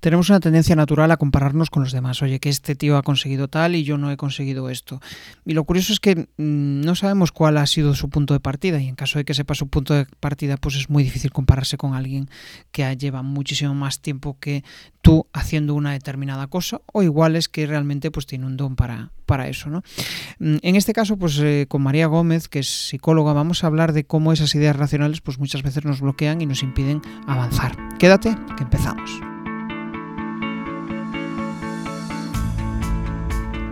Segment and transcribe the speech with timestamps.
[0.00, 2.22] tenemos una tendencia natural a compararnos con los demás.
[2.22, 5.00] Oye, que este tío ha conseguido tal y yo no he conseguido esto.
[5.44, 8.80] Y lo curioso es que mm, no sabemos cuál ha sido su punto de partida
[8.80, 11.76] y en caso de que sepa su punto de partida, pues es muy difícil compararse
[11.76, 12.28] con alguien
[12.72, 14.64] que lleva muchísimo más tiempo que
[15.02, 19.10] tú haciendo una determinada cosa o igual es que realmente pues tiene un don para,
[19.26, 19.70] para eso.
[19.70, 19.82] ¿no?
[20.38, 23.92] Mm, en este caso, pues eh, con María Gómez, que es psicóloga, vamos a hablar
[23.92, 27.76] de cómo esas ideas racionales pues muchas veces nos bloquean y nos impiden avanzar.
[27.98, 29.29] Quédate, que empezamos.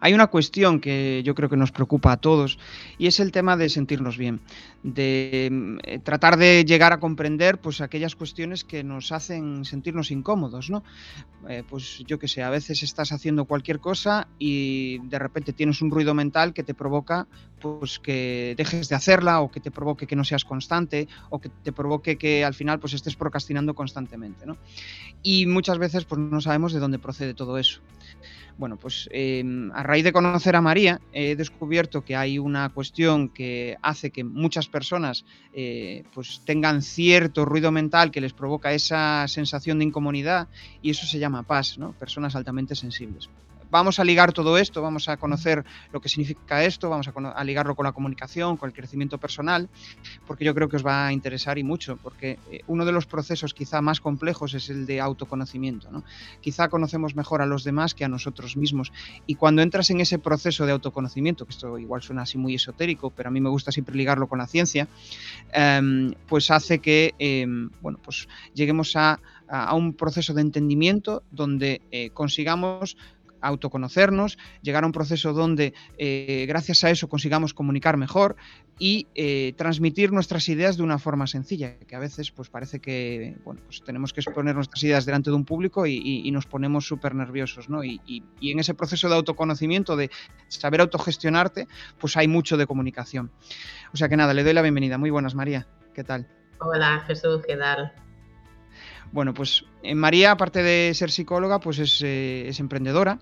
[0.00, 2.58] Hay una cuestión que yo creo que nos preocupa a todos
[2.98, 4.40] y es el tema de sentirnos bien,
[4.82, 10.70] de mm, tratar de llegar a comprender pues aquellas cuestiones que nos hacen sentirnos incómodos,
[10.70, 10.82] ¿no?
[11.48, 15.82] Eh, pues yo que sé, a veces estás haciendo cualquier cosa y de repente tienes
[15.82, 17.26] un ruido mental que te provoca
[17.60, 21.48] pues que dejes de hacerla o que te provoque que no seas constante o que
[21.48, 24.56] te provoque que al final pues estés procrastinando constantemente, ¿no?
[25.22, 27.80] Y muchas veces pues no sabemos de dónde procede todo eso.
[28.58, 33.28] Bueno, pues em, a raíz de conocer a María he descubierto que hay una cuestión
[33.28, 39.28] que hace que muchas personas eh, pues tengan cierto ruido mental que les provoca esa
[39.28, 40.48] sensación de incomodidad
[40.80, 41.92] y eso se llama paz, ¿no?
[41.92, 43.28] Personas altamente sensibles
[43.70, 47.74] vamos a ligar todo esto, vamos a conocer lo que significa esto, vamos a, ligarlo
[47.74, 49.68] con la comunicación, con el crecimiento personal,
[50.26, 53.06] porque yo creo que os va a interesar y mucho, porque eh, uno de los
[53.06, 55.90] procesos quizá más complejos es el de autoconocimiento.
[55.90, 56.04] ¿no?
[56.40, 58.92] Quizá conocemos mejor a los demás que a nosotros mismos.
[59.26, 63.10] Y cuando entras en ese proceso de autoconocimiento, que esto igual suena así muy esotérico,
[63.10, 64.88] pero a mí me gusta siempre ligarlo con la ciencia,
[65.52, 69.20] em, pues hace que em, bueno, pues lleguemos a,
[69.74, 72.96] un proceso de entendimiento donde eh, consigamos
[73.40, 78.36] autoconocernos, llegar a un proceso donde eh, gracias a eso consigamos comunicar mejor
[78.78, 83.36] y eh, transmitir nuestras ideas de una forma sencilla, que a veces pues parece que
[83.44, 87.14] bueno, pues tenemos que exponer nuestras ideas delante de un público y, nos ponemos súper
[87.14, 87.82] nerviosos, ¿no?
[87.82, 90.10] Y, y, en ese proceso de autoconocimiento, de
[90.48, 91.66] saber autogestionarte,
[91.98, 93.30] pues hay mucho de comunicación.
[93.94, 94.98] O sea que nada, le doy la bienvenida.
[94.98, 95.66] Muy buenas, María.
[95.94, 96.28] ¿Qué tal?
[96.60, 97.92] Hola, Jesús, ¿qué tal?
[99.12, 103.18] Bueno, pues eh, María, aparte de ser psicóloga, pues es, es emprendedora,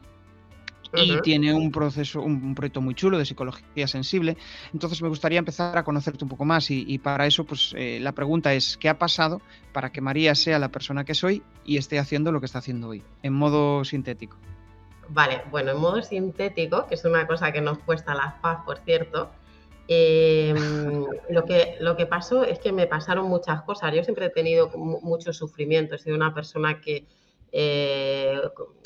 [1.03, 4.37] y tiene un proceso, un, proyecto muy chulo de psicología sensible.
[4.73, 8.13] Entonces me gustaría empezar a conocerte un poco más y, para eso pues eh, la
[8.13, 9.41] pregunta es, ¿qué ha pasado
[9.73, 12.89] para que María sea la persona que soy y esté haciendo lo que está haciendo
[12.89, 14.37] hoy, en modo sintético?
[15.09, 18.79] Vale, bueno, en modo sintético, que es una cosa que nos cuesta la paz, por
[18.79, 19.31] cierto,
[19.89, 23.95] em, lo, que, lo que pasó es que me pasaron muchas cosas.
[23.95, 27.07] Yo siempre he tenido mucho sufrimiento, he sido una persona que
[27.57, 28.41] eh,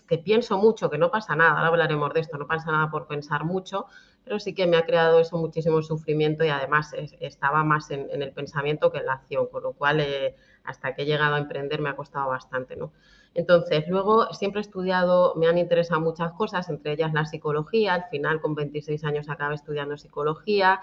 [0.09, 3.07] que pienso mucho, que no pasa nada, ahora hablaremos de esto, no pasa nada por
[3.07, 3.87] pensar mucho,
[4.25, 8.33] pero sí que me ha creado eso muchísimo sufrimiento y además estaba más en, el
[8.33, 10.35] pensamiento que en la acción, con lo cual eh,
[10.65, 12.93] hasta que he llegado a emprender me ha costado bastante, ¿no?
[13.35, 18.05] Entonces, luego siempre he estudiado, me han interesado muchas cosas, entre ellas la psicología, al
[18.11, 20.81] final con 26 años acabé estudiando psicología,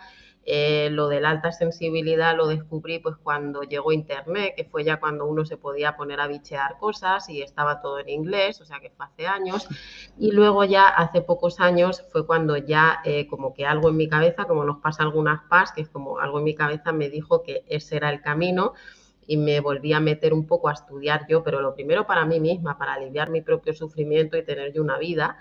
[0.47, 5.00] eh, lo de la alta sensibilidad lo descubrí pues cuando llegó Internet, que fue ya
[5.00, 8.79] cuando uno se podía poner a bichear cosas y estaba todo en inglés, o sea
[8.79, 9.67] que fue hace años.
[10.19, 14.07] Y luego ya hace pocos años fue cuando ya eh, como que algo en mi
[14.07, 17.41] cabeza, como nos pasa algunas PAS, que es como algo en mi cabeza me dijo
[17.41, 18.73] que ese era el camino
[19.28, 22.40] y me volví a meter un poco a estudiar yo, pero lo primero para mí
[22.40, 25.38] misma, para aliviar mi propio sufrimiento y tener yo una vida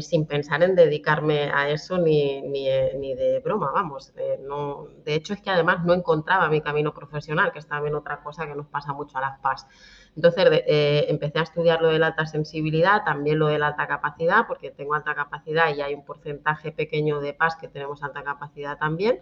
[0.00, 4.12] sin pensar en dedicarme a eso ni, ni, eh, ni de broma, vamos.
[4.16, 7.94] Eh, no, de hecho, es que además no encontraba mi camino profesional, que es también
[7.94, 9.66] otra cosa que nos pasa mucho a las PAS.
[10.14, 13.86] Entonces eh, empecé a estudiar lo de la alta sensibilidad, también lo de la alta
[13.86, 18.22] capacidad, porque tengo alta capacidad y hay un porcentaje pequeño de PAS que tenemos alta
[18.22, 19.20] capacidad también.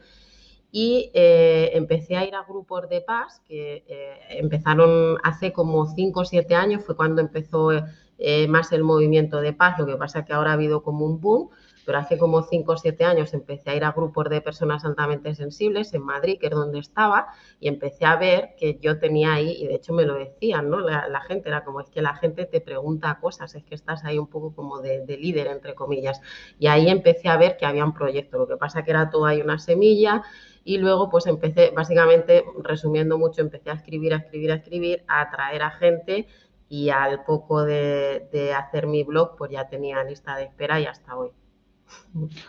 [0.78, 3.82] Y empecé a ir a grupos de PAS que
[4.28, 7.70] empezaron hace como 5 o 7 años, fue cuando empezó
[8.18, 11.20] eh, más el movimiento de paz, lo que pasa que ahora ha habido como un
[11.20, 11.50] boom,
[11.84, 15.34] pero hace como 5 o 7 años empecé a ir a grupos de personas altamente
[15.34, 17.28] sensibles en Madrid, que es donde estaba,
[17.60, 20.80] y empecé a ver que yo tenía ahí, y de hecho me lo decían, ¿no?
[20.80, 24.18] La, gente era como, es que la gente te pregunta cosas, es que estás ahí
[24.18, 26.20] un poco como de, líder, entre comillas.
[26.58, 29.26] Y ahí empecé a ver que había un proyecto, lo que pasa que era todo
[29.26, 30.22] ahí una semilla,
[30.66, 35.20] y luego pues empecé, básicamente, resumiendo mucho, empecé a escribir, a escribir, a escribir, a
[35.20, 36.26] atraer a gente
[36.68, 41.16] y al poco de, hacer mi blog, pues ya tenía lista de espera y hasta
[41.16, 41.30] hoy.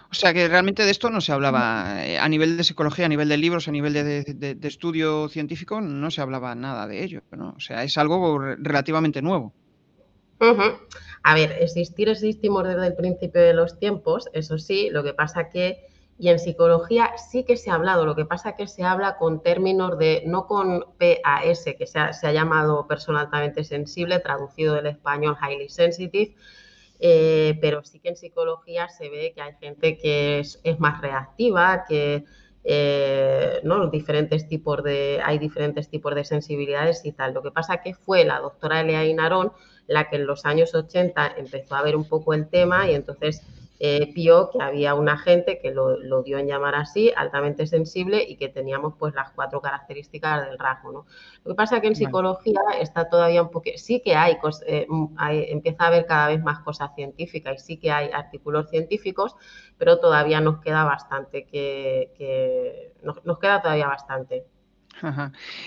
[0.10, 3.10] O sea que realmente de esto no se hablaba eh, a nivel de psicología, a
[3.10, 7.54] nivel de libros, a nivel de, estudio científico, no se hablaba nada de ello, ¿no?
[7.56, 9.54] O sea, es algo relativamente nuevo.
[11.22, 15.50] A ver, existir existimos desde el principio de los tiempos, eso sí, lo que pasa
[15.50, 15.87] que,
[16.20, 19.42] y en psicología sí que se ha hablado, lo que pasa que se habla con
[19.42, 25.38] términos de, no con PAS, que se ha, llamado persona altamente sensible, traducido del español
[25.40, 26.36] highly sensitive,
[27.00, 31.86] eh, pero sí que en psicología se ve que hay gente que es, más reactiva,
[31.88, 32.26] que
[32.64, 33.88] eh, ¿no?
[33.88, 37.36] diferentes tipos de, hay diferentes tipos de sensibilidades y tal.
[37.36, 39.52] Lo que pasa que fue la doctora Elea Inarón
[39.88, 43.42] la que en los años 80 empezó a ver un poco el tema y entonces
[43.80, 48.36] eh, vio que había una gente que lo, dio en llamar así, altamente sensible y
[48.36, 50.92] que teníamos pues las cuatro características del rasgo.
[50.92, 51.06] ¿no?
[51.44, 55.06] Lo que pasa es que en psicología está todavía un poco, sí que eh, mm,
[55.18, 59.36] hay, empieza a haber cada vez más cosas científicas y sí que hay artículos científicos,
[59.78, 64.46] pero todavía nos queda bastante que, nos, queda todavía bastante.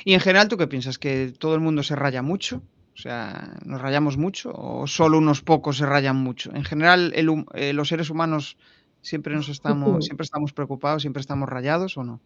[0.05, 0.99] Y en general, ¿tú qué piensas?
[0.99, 2.63] ¿Que todo el mundo se raya mucho?
[3.01, 6.55] O sea, ¿nos rayamos mucho o solo unos pocos se rayan mucho?
[6.55, 8.59] En general, eh, los seres humanos
[9.01, 12.21] siempre nos estamos, siempre estamos preocupados, siempre estamos rayados o no?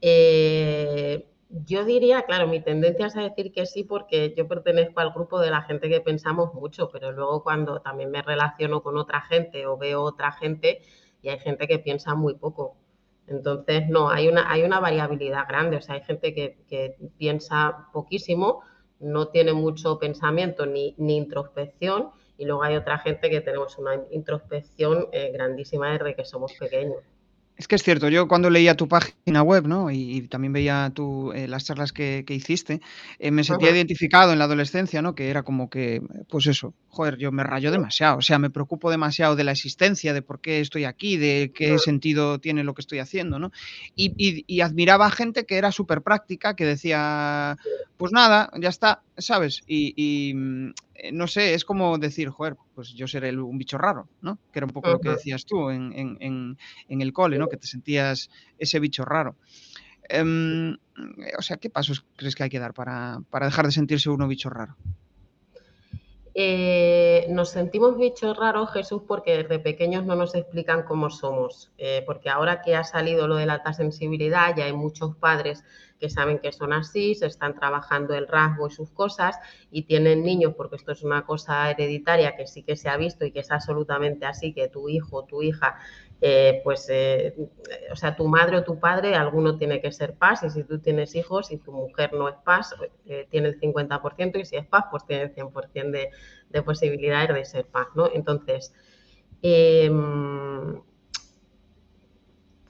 [0.00, 1.26] Eh,
[1.66, 5.40] yo diría, claro, mi tendencia es a decir que sí porque yo pertenezco al grupo
[5.40, 9.66] de la gente que pensamos mucho, pero luego cuando también me relaciono con otra gente
[9.66, 10.82] o veo otra gente
[11.20, 12.76] y hay gente que piensa muy poco.
[13.26, 17.88] Entonces, no, hay una, hay una variabilidad grande, o sea, hay gente que, que piensa
[17.92, 18.62] poquísimo
[19.00, 25.08] no tiene mucho pensamiento ni, introspección y luego hay otra gente que tenemos una introspección
[25.12, 27.02] eh, grandísima desde que somos pequeños.
[27.60, 29.90] Es que es cierto, yo cuando leía tu página web, ¿no?
[29.90, 32.80] Y, también veía tu, eh, las charlas que, hiciste,
[33.18, 35.14] eh, me sentía identificado en la adolescencia, ¿no?
[35.14, 38.90] Que era como que, pues eso, joder, yo me rayo demasiado, o sea, me preocupo
[38.90, 42.80] demasiado de la existencia, de por qué estoy aquí, de qué sentido tiene lo que
[42.80, 43.52] estoy haciendo, ¿no?
[43.94, 47.58] Y, admiraba a gente que era súper práctica, que decía,
[47.98, 49.60] pues nada, ya está, ¿sabes?
[49.66, 50.70] Y, mm,
[51.12, 54.38] no sé, es como decir, joder, pues yo seré un bicho raro, ¿no?
[54.52, 56.56] Que era un poco lo que decías tú en,
[56.88, 57.48] el cole, ¿no?
[57.48, 59.36] Que te sentías ese bicho raro.
[60.08, 60.76] Em,
[61.38, 64.28] o sea, ¿qué pasos crees que hay que dar para, para dejar de sentirse uno
[64.28, 64.76] bicho raro?
[66.34, 71.72] Eh, nos sentimos bichos raros, Jesús, porque desde pequeños no nos explican cómo somos.
[71.78, 75.64] Eh, porque ahora que ha salido lo de la alta sensibilidad, ya hay muchos padres
[75.98, 79.36] que saben que son así, se están trabajando el rasgo y sus cosas
[79.70, 83.26] y tienen niños, porque esto es una cosa hereditaria que sí que se ha visto
[83.26, 85.78] y que es absolutamente así, que tu hijo tu hija
[86.22, 87.34] eh, pues, eh,
[87.90, 90.78] o sea, tu madre o tu padre, alguno tiene que ser paz, y si tú
[90.78, 92.74] tienes hijos y tu mujer no es paz,
[93.06, 96.10] eh, tiene el 50%, y si es paz, pues tiene el 100% de,
[96.50, 98.10] de, posibilidades de ser paz, ¿no?
[98.12, 98.74] Entonces,
[99.40, 100.80] em,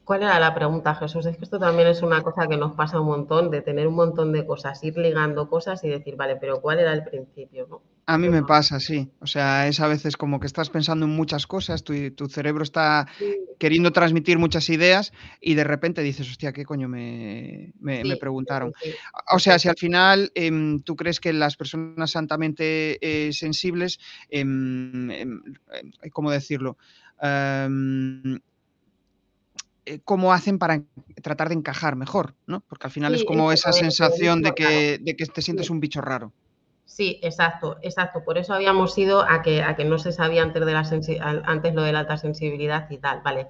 [0.05, 1.26] ¿Cuál era la pregunta, Jesús?
[1.26, 3.94] Es que esto también es una cosa que nos pasa un montón, de tener un
[3.94, 7.67] montón de cosas, ir ligando cosas y decir, vale, pero ¿cuál era el principio?
[7.70, 7.82] ¿no?
[8.06, 9.08] A mí me pasa, sí.
[9.20, 12.64] O sea, es a veces como que estás pensando en muchas cosas, tu, tu cerebro
[12.64, 13.06] está
[13.56, 18.73] queriendo transmitir muchas ideas y de repente dices, hostia, ¿qué coño me, me, preguntaron?
[19.32, 25.08] o sea, si al final em, tú crees que las personas santamente eh, sensibles, em,
[25.12, 25.43] em,
[26.12, 26.79] ¿cómo decirlo?
[29.87, 30.82] Eh, cómo hacen para
[31.23, 32.61] tratar de encajar mejor, ¿no?
[32.69, 36.01] Porque al final es como esa sensación de que, de que te sientes un bicho
[36.01, 36.32] raro.
[36.84, 38.22] Sí, exacto, exacto.
[38.25, 40.81] Por eso habíamos ido a que, a que no se sabía antes, de la
[41.44, 43.49] antes lo de la alta sensibilidad y tal, ¿vale?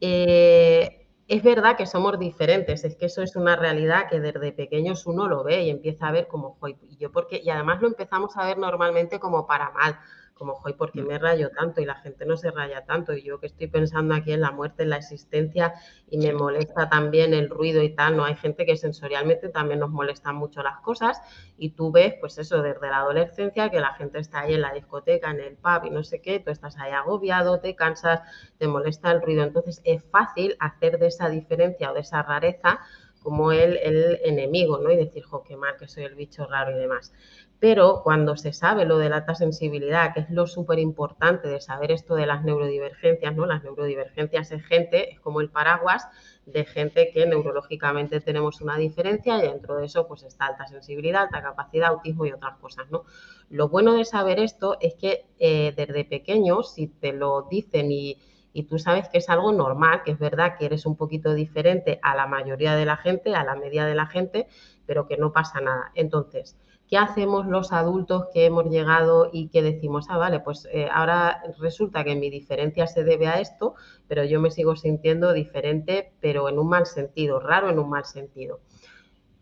[0.00, 5.06] Eh, es verdad que somos diferentes, es que eso es una realidad que desde pequeños
[5.06, 8.36] uno lo ve y empieza a ver como, y yo porque, y además lo empezamos
[8.36, 9.98] a ver normalmente como para mal
[10.40, 11.06] como, hoy ¿por qué mm.
[11.06, 11.82] me rayo tanto?
[11.82, 13.12] Y la gente no se raya tanto.
[13.12, 15.74] Y yo que estoy pensando aquí en la muerte, en la existencia,
[16.08, 18.24] y me molesta también el ruido y tal, ¿no?
[18.24, 21.20] Hay gente que sensorialmente también nos molestan mucho las cosas.
[21.58, 24.72] Y tú ves, pues eso, desde la adolescencia, que la gente está ahí en la
[24.72, 28.22] discoteca, en el pub y no sé qué, tú estás ahí agobiado, te cansas,
[28.56, 29.42] te molesta el ruido.
[29.42, 32.80] Entonces es fácil hacer de esa diferencia o de esa rareza
[33.22, 34.90] como el, el enemigo, ¿no?
[34.90, 37.12] Y decir, jo, qué mal que soy el bicho raro y demás.
[37.60, 41.60] Pero cuando se sabe lo de la alta sensibilidad, que es lo súper importante de
[41.60, 43.44] saber esto de las neurodivergencias, ¿no?
[43.44, 46.08] Las neurodivergencias es gente, es como el paraguas
[46.46, 51.24] de gente que neurológicamente tenemos una diferencia y dentro de eso pues está alta sensibilidad,
[51.24, 53.04] alta capacidad, autismo y otras cosas, ¿no?
[53.50, 58.16] Lo bueno de saber esto es que eh, desde pequeño, si te lo dicen y,
[58.54, 62.00] y tú sabes que es algo normal, que es verdad que eres un poquito diferente
[62.02, 64.48] a la mayoría de la gente, a la media de la gente,
[64.86, 65.92] pero que no pasa nada.
[65.94, 66.56] Entonces,
[66.90, 71.40] ¿qué hacemos los adultos que hemos llegado y que decimos, ah, vale, pues eh, ahora
[71.60, 73.74] resulta que mi diferencia se debe a esto,
[74.08, 78.04] pero yo me sigo sintiendo diferente, pero en un mal sentido, raro en un mal
[78.04, 78.58] sentido?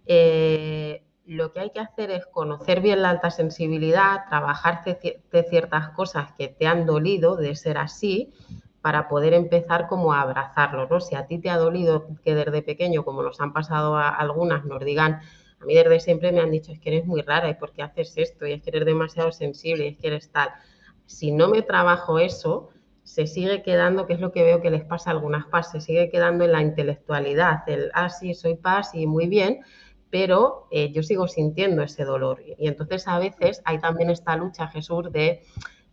[0.04, 6.32] Eh, lo que hay que hacer es conocer bien la alta sensibilidad, trabajar ciertas cosas
[6.32, 8.32] que te han dolido de ser así,
[8.82, 11.00] para poder empezar como a abrazarlo, ¿no?
[11.00, 14.64] Si a ti te ha dolido que desde pequeño, como nos han pasado a algunas,
[14.64, 15.20] nos digan
[15.60, 17.82] a mí desde siempre me han dicho, es que eres muy rara, ¿y por qué
[17.82, 18.46] haces esto?
[18.46, 20.50] Y es que eres demasiado sensible, y es que eres tal.
[21.06, 22.70] Si no me trabajo eso,
[23.02, 25.80] se sigue quedando, que es lo que veo que les pasa a algunas paz, se
[25.80, 29.60] sigue quedando en la intelectualidad, el, ah, sí, soy paz y muy bien,
[30.10, 32.42] pero eh, yo sigo sintiendo ese dolor.
[32.58, 35.42] Y entonces a veces hay también esta lucha, Jesús, de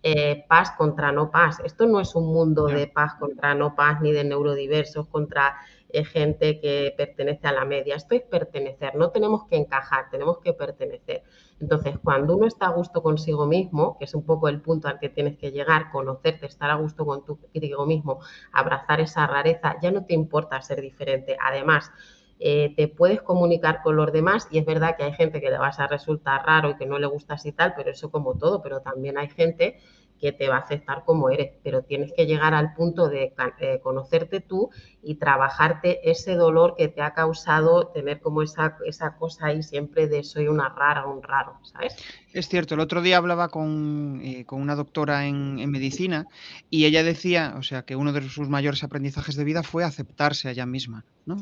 [0.04, 1.60] eh, paz contra no paz.
[1.64, 5.56] Esto no es un mundo de paz contra no paz, ni de neurodiversos contra
[6.04, 7.96] gente que pertenece a la media.
[7.96, 11.24] Esto es pertenecer, no tenemos que encajar, tenemos que pertenecer.
[11.62, 15.00] Entonces, cuando uno está a gusto consigo mismo, que es un poco el punto al
[15.00, 18.20] que tienes que llegar, conocerte, estar a gusto contigo mismo,
[18.52, 21.38] abrazar esa rareza, ya no te importa ser diferente.
[21.42, 21.92] Además,
[22.40, 25.58] eh, te puedes comunicar con los demás y es verdad que hay gente que le
[25.58, 28.62] vas a resultar raro y que no le gustas y tal, pero eso como todo,
[28.62, 29.80] pero también hay gente
[30.20, 33.80] que te va a aceptar como eres, pero tienes que llegar al punto de eh,
[33.84, 34.70] conocerte tú
[35.04, 40.08] y trabajarte ese dolor que te ha causado tener como esa, esa cosa ahí siempre
[40.08, 41.96] de soy una rara, un raro, ¿sabes?
[42.34, 46.28] Es cierto, el otro día hablaba con, eh, una doctora en, medicina
[46.70, 50.48] y ella decía, o sea, que uno de sus mayores aprendizajes de vida fue aceptarse
[50.48, 51.38] a ella misma, ¿no?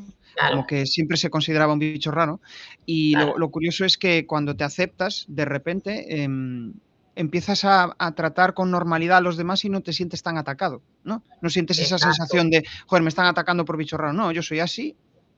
[0.50, 2.42] Como que siempre se consideraba un bicho raro
[2.86, 6.24] y lo, curioso es que cuando te aceptas, de repente...
[6.24, 6.74] Em,
[7.16, 11.24] empiezas a, tratar con normalidad a los demás y no te sientes tan atacado, ¿no?
[11.42, 14.14] No sientes esa sensación de, joder, me están atacando por bicho raro.
[14.14, 14.96] No, yo soy así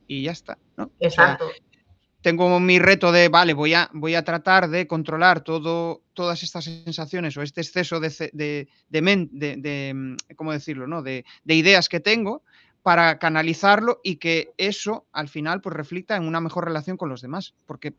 [0.08, 0.92] y ya está, ¿no?
[1.00, 1.46] Exacto.
[2.22, 6.66] tengo mi reto de, vale, voy a, voy a tratar de controlar todo, todas estas
[6.66, 10.88] sensaciones o este exceso de, de, de, de mm, ¿cómo decirlo?
[10.88, 11.02] ¿no?
[11.04, 12.44] De, ideas que tengo
[12.86, 17.20] para canalizarlo y que eso al final pues reflecta en una mejor relación con los
[17.20, 17.56] demás.
[17.66, 17.96] Porque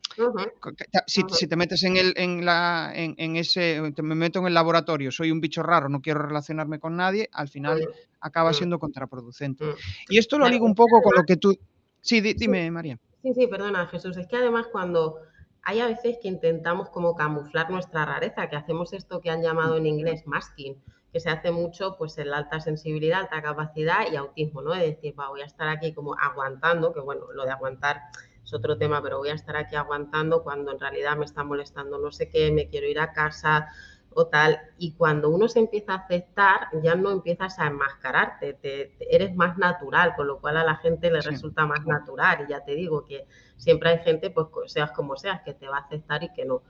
[1.09, 5.33] si, te metes en, el, en, la, en, ese, me meto en el laboratorio, soy
[5.33, 7.85] un bicho raro, no quiero relacionarme con nadie, al final
[8.21, 9.65] acaba siendo contraproducente.
[10.09, 11.53] Y esto lo ligo un poco con lo que tú...
[12.01, 12.97] Sí, dime, María.
[13.25, 14.17] Sí, sí, perdona, Jesús.
[14.17, 15.17] Es que además cuando
[15.65, 19.79] hay a veces que intentamos como camuflar nuestra rareza, que hacemos esto que han llamado
[19.79, 20.81] en inglés masking,
[21.17, 24.75] que se hace mucho pues en la alta sensibilidad, alta capacidad y autismo, ¿no?
[24.75, 28.03] Es decir, voy a estar aquí como aguantando, que bueno, lo de aguantar
[28.45, 31.99] es otro tema, pero voy a estar aquí aguantando cuando en realidad me está molestando
[31.99, 33.67] no sé qué, me quiero ir a casa
[34.11, 34.61] o tal.
[34.77, 39.57] Y cuando uno se empieza a aceptar, ya no empiezas a enmascararte, te, eres más
[39.57, 42.45] natural, con lo cual a la gente le resulta más natural.
[42.47, 45.79] Y ya te digo que siempre hay gente, pues seas como seas, que te va
[45.79, 46.61] a aceptar y que no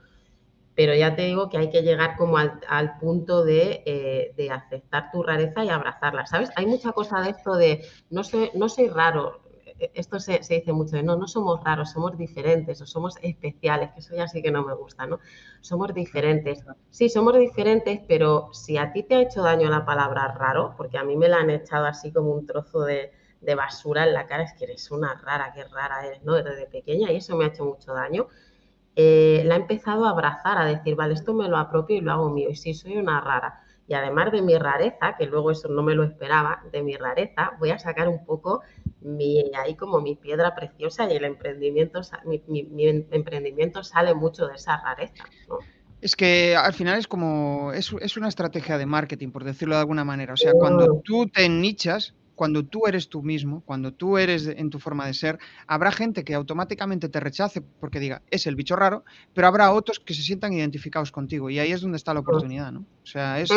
[0.77, 5.23] pero ya te digo que hay que llegar como al, punto eh, de, aceptar tu
[5.23, 6.51] rareza y abrazarla, ¿sabes?
[6.55, 9.41] Hay mucha cosa de esto de no soy, no soy raro,
[9.95, 14.01] esto se, dice mucho de no, no somos raros, somos diferentes o somos especiales, que
[14.01, 15.19] eso ya sí que no me gusta, ¿no?
[15.61, 16.63] Somos diferentes.
[16.91, 20.99] Sí, somos diferentes, pero si a ti te ha hecho daño la palabra raro, porque
[20.99, 24.27] a mí me la han echado así como un trozo de, de basura en la
[24.27, 26.35] cara, es que eres una rara, qué rara eres, ¿no?
[26.35, 28.27] Desde pequeña y eso me ha hecho mucho daño
[28.99, 32.11] eh, la he empezado a abrazar, a decir, vale, esto me lo apropio y lo
[32.11, 32.49] hago mío.
[32.49, 33.61] Y sí, soy una rara.
[33.87, 37.51] Y además de mi rareza, que luego eso no me lo esperaba, de mi rareza,
[37.59, 38.63] voy a sacar un poco
[39.01, 44.81] mi, ahí como mi piedra preciosa y el emprendimiento, mi, emprendimiento sale mucho de esa
[44.81, 45.25] rareza.
[46.01, 49.81] Es que al final es como, es, es, una estrategia de marketing, por decirlo de
[49.81, 50.33] alguna manera.
[50.33, 54.69] O sea, cuando tú te nichas, cuando tú eres tú mismo, cuando tú eres en
[54.69, 58.75] tu forma de ser, habrá gente que automáticamente te rechace porque diga, es el bicho
[58.75, 59.03] raro,
[59.33, 62.71] pero habrá otros que se sientan identificados contigo y ahí es donde está la oportunidad,
[62.71, 62.81] ¿no?
[63.01, 63.49] O sea, es...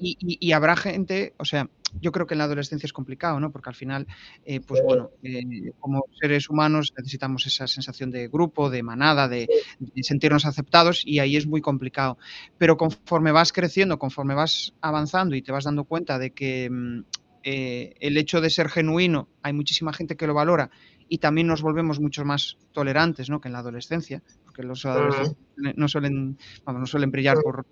[0.00, 3.52] Y, habrá gente, o sea, yo creo que en la adolescencia es complicado, ¿no?
[3.52, 4.08] Porque al final,
[4.44, 9.46] eh, pues bueno, eh, como seres humanos necesitamos esa sensación de grupo, de manada, de,
[9.78, 12.18] de, sentirnos aceptados y ahí es muy complicado.
[12.58, 17.02] Pero conforme vas creciendo, conforme vas avanzando y te vas dando cuenta de que mm,
[17.46, 20.70] eh, el hecho de ser genuino, hay muchísima gente que lo valora
[21.10, 23.38] y también nos volvemos mucho más tolerantes ¿no?
[23.38, 25.36] que en la adolescencia, porque los adolescentes
[25.76, 27.66] no suelen, no suelen brillar por,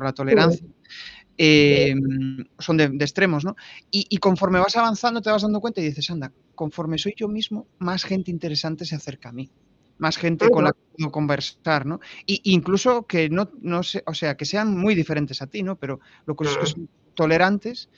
[0.00, 0.64] la tolerancia.
[1.36, 3.56] Em, son de, extremos, ¿no?
[3.90, 7.66] Y, conforme vas avanzando te vas dando cuenta y dices, anda, conforme soy yo mismo,
[7.78, 9.50] más gente interesante se acerca a mí,
[9.98, 12.00] más gente con la que puedo conversar, ¿no?
[12.26, 15.76] Y incluso que no, no sé, o sea, que sean muy diferentes a ti, ¿no?
[15.76, 17.90] Pero lo que es que son tolerantes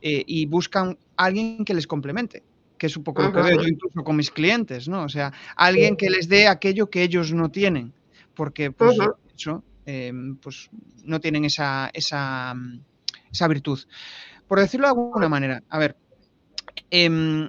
[0.00, 2.42] eh, y buscan a alguien que les complemente,
[2.78, 5.04] que es un poco lo que veo yo incluso con mis clientes, ¿no?
[5.04, 7.92] O sea, alguien que les dé aquello que ellos no tienen,
[8.34, 8.98] porque pues,
[9.86, 10.70] em, pues
[11.04, 12.54] no tienen esa, esa,
[13.32, 13.80] esa, virtud.
[14.46, 15.96] Por decirlo de alguna manera, a ver,
[16.90, 17.48] em,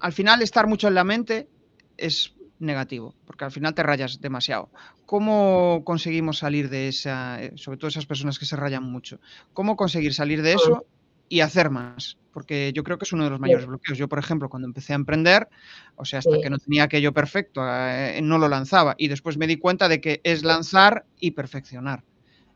[0.00, 1.48] al final estar mucho en la mente
[1.96, 4.70] es negativo, porque al final te rayas demasiado.
[5.06, 9.20] ¿Cómo conseguimos salir de esa, eh, sobre todo esas personas que se rayan mucho?
[9.52, 10.86] ¿Cómo conseguir salir de eso
[11.34, 12.16] y hacer más?
[12.32, 13.98] Porque yo creo que es uno de los mayores bloqueos.
[13.98, 15.48] Yo, por ejemplo, cuando empecé a emprender,
[15.96, 18.94] o sea, hasta que no tenía aquello perfecto, eh, no lo lanzaba.
[18.98, 22.04] Y después me di cuenta de que es lanzar y perfeccionar.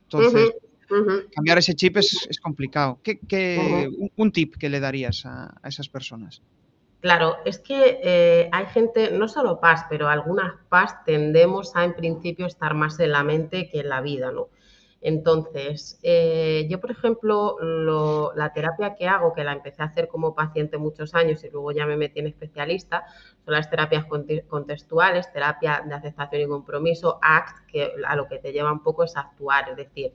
[0.05, 0.55] Entonces,
[1.35, 3.01] cambiar ese chip es, complicado.
[3.03, 6.41] ¿Qué, un, tip que le darías a esas personas?
[7.01, 11.95] Claro, es que eh, hay gente, no solo paz, pero algunas paz tendemos a en
[11.95, 14.49] principio estar más en la mente que en la vida, ¿no?
[15.01, 17.57] Entonces, eh, yo, por ejemplo,
[18.35, 21.71] la terapia que hago, que la empecé a hacer como paciente muchos años y luego
[21.73, 23.05] ya me metí en especialista,
[23.45, 24.05] son las terapias
[24.49, 29.05] contextuales, terapia de aceptación y compromiso, ACT, que a lo que te lleva un poco
[29.05, 30.13] es actuar, es decir,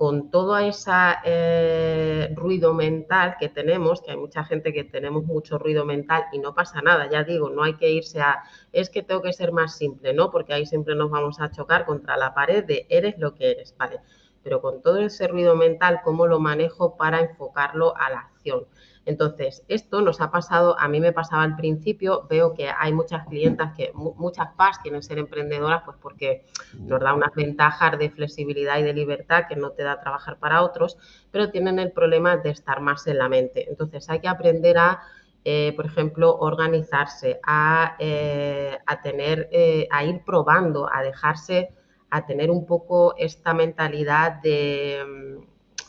[0.00, 0.90] con todo ese
[1.24, 6.38] eh, ruido mental que tenemos, que hay mucha gente que tenemos mucho ruido mental y
[6.38, 9.52] no pasa nada, ya digo, no hay que irse a, es que tengo que ser
[9.52, 10.30] más simple, ¿no?
[10.30, 13.74] Porque ahí siempre nos vamos a chocar contra la pared de eres lo que eres,
[13.76, 14.00] ¿vale?
[14.42, 18.64] Pero con todo ese ruido mental, ¿cómo lo manejo para enfocarlo a la acción?
[19.06, 23.26] Entonces, esto nos ha pasado, a mí me pasaba al principio, veo que hay muchas
[23.26, 26.44] clientas que, muchas PAS quieren ser emprendedoras, pues porque
[26.74, 30.62] nos da unas ventajas de flexibilidad y de libertad que no te da trabajar para
[30.62, 30.96] otros,
[31.30, 33.68] pero tienen el problema de estar más en la mente.
[33.68, 35.00] Entonces, hay que aprender a
[35.42, 41.72] eh, por ejemplo, organizarse, a, eh, tener, eh, a ir probando, a dejarse,
[42.10, 45.38] a tener un poco esta mentalidad de,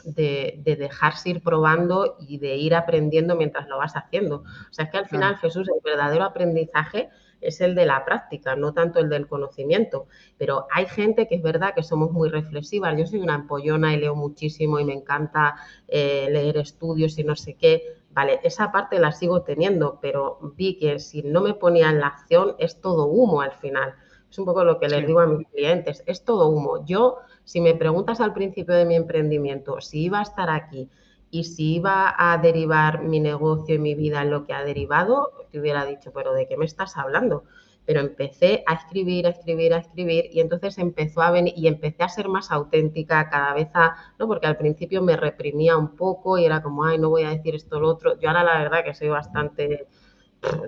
[0.05, 4.37] de, dejarse ir probando y de ir aprendiendo mientras lo vas haciendo.
[4.37, 7.09] O sea, es que al final, Jesús, el verdadero aprendizaje
[7.39, 10.07] es el de la práctica, no tanto el del conocimiento.
[10.37, 12.97] Pero hay gente que es verdad que somos muy reflexivas.
[12.97, 15.55] Yo soy una empollona y leo muchísimo y me encanta
[15.87, 17.97] eh, leer estudios y no sé qué.
[18.11, 22.07] Vale, esa parte la sigo teniendo, pero vi que si no me ponía en la
[22.07, 23.95] acción es todo humo al final.
[24.31, 26.85] Es un poco lo que les digo a mis clientes, es todo humo.
[26.85, 30.89] Yo si me preguntas al principio de mi emprendimiento si iba a estar aquí
[31.29, 35.33] y si iba a derivar mi negocio y mi vida en lo que ha derivado,
[35.51, 37.43] te hubiera dicho, pero ¿de qué me estás hablando?
[37.85, 42.03] Pero empecé a escribir, a escribir, a escribir y entonces empezó a venir y empecé
[42.03, 44.27] a ser más auténtica cada vez a, ¿no?
[44.27, 47.53] Porque al principio me reprimía un poco y era como, ay, no voy a decir
[47.55, 48.17] esto o lo otro.
[48.17, 49.87] Yo ahora la verdad que soy bastante,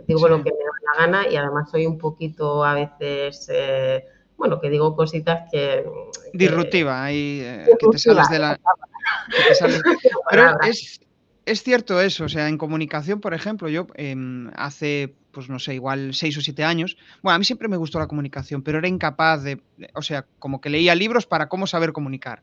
[0.08, 3.48] digo lo que me da la gana y además soy un poquito a veces...
[3.52, 4.06] Eh,
[4.38, 5.86] bueno, que digo cositas que...
[6.34, 8.60] Disruptiva, ahí, eh, que te sales de la...
[10.30, 11.00] Pero es,
[11.46, 15.76] es, cierto eso, o sea, en comunicación, por ejemplo, yo em, hace, pues no sé,
[15.76, 18.88] igual seis o siete años, bueno, a mí siempre me gustó la comunicación, pero era
[18.88, 19.62] incapaz de,
[19.94, 22.42] o sea, como que leía libros para cómo saber comunicar.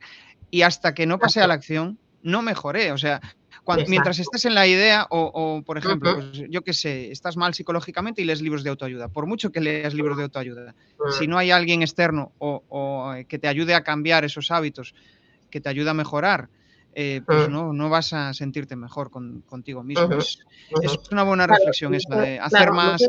[0.50, 3.20] Y hasta que no pasé a la acción, no mejoré, o sea,
[3.88, 8.22] mientras estés en la idea, o, por ejemplo, pues, yo qué sé, estás mal psicológicamente
[8.22, 10.74] y lees libros de autoayuda, por mucho que leas libros de autoayuda,
[11.18, 14.94] si no hay alguien externo o, eh, que te ayude a cambiar esos hábitos,
[15.50, 16.48] que te ayude a mejorar,
[16.94, 20.08] eh, pues no, no vas a sentirte mejor contigo mismo.
[20.18, 20.38] Es,
[21.10, 23.02] una buena reflexión esa de hacer más.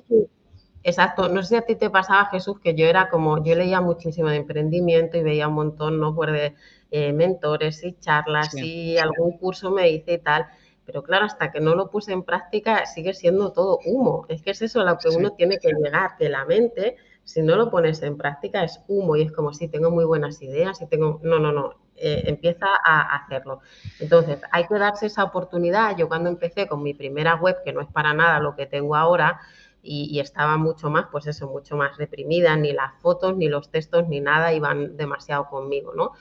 [0.83, 3.81] Exacto, no sé si a ti te pasaba, Jesús, que yo era como, yo leía
[3.81, 6.15] muchísimo de emprendimiento y veía un montón, ¿no?
[6.15, 6.55] Pues de
[6.91, 10.45] eh, mentores y charlas y algún curso me hice y tal.
[10.85, 14.25] Pero claro, hasta que no lo puse en práctica sigue siendo todo humo.
[14.27, 16.97] Es que es eso lo que uno tiene que llegar de la mente.
[17.23, 20.41] Si no lo pones en práctica es humo y es como si tengo muy buenas
[20.41, 21.19] ideas y tengo...
[21.23, 21.75] No, no, no.
[21.95, 23.61] Eh, empieza a hacerlo.
[23.99, 25.95] Entonces, hay que darse esa oportunidad.
[25.95, 28.95] Yo cuando empecé con mi primera web, que no es para nada lo que tengo
[28.95, 29.39] ahora,
[29.83, 33.69] y, y, estaba mucho más, pues eso, mucho más reprimida, ni las fotos, ni los
[33.69, 36.13] textos, ni nada iban demasiado conmigo, ¿no?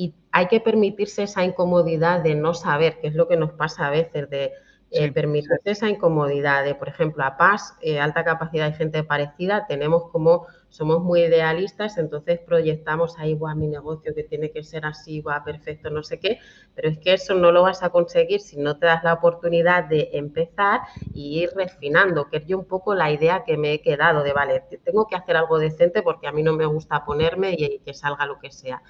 [0.00, 3.86] Y hay que permitirse esa incomodidad de no saber, que es lo que nos pasa
[3.86, 4.50] a veces, de
[4.90, 9.66] eh, permitirse esa incomodidad de, por ejemplo, a Paz, eh, alta capacidad y gente parecida,
[9.66, 14.86] tenemos como, somos muy idealistas, entonces proyectamos ahí, a mi negocio que tiene que ser
[14.86, 16.38] así, va perfecto, no sé qué,
[16.74, 19.84] pero es que eso no lo vas a conseguir si no te das la oportunidad
[19.84, 20.80] de empezar
[21.12, 24.32] y ir refinando, que es yo un poco la idea que me he quedado de,
[24.32, 27.92] vale, tengo que hacer algo decente porque a mí no me gusta ponerme y que
[27.92, 28.82] salga lo que sea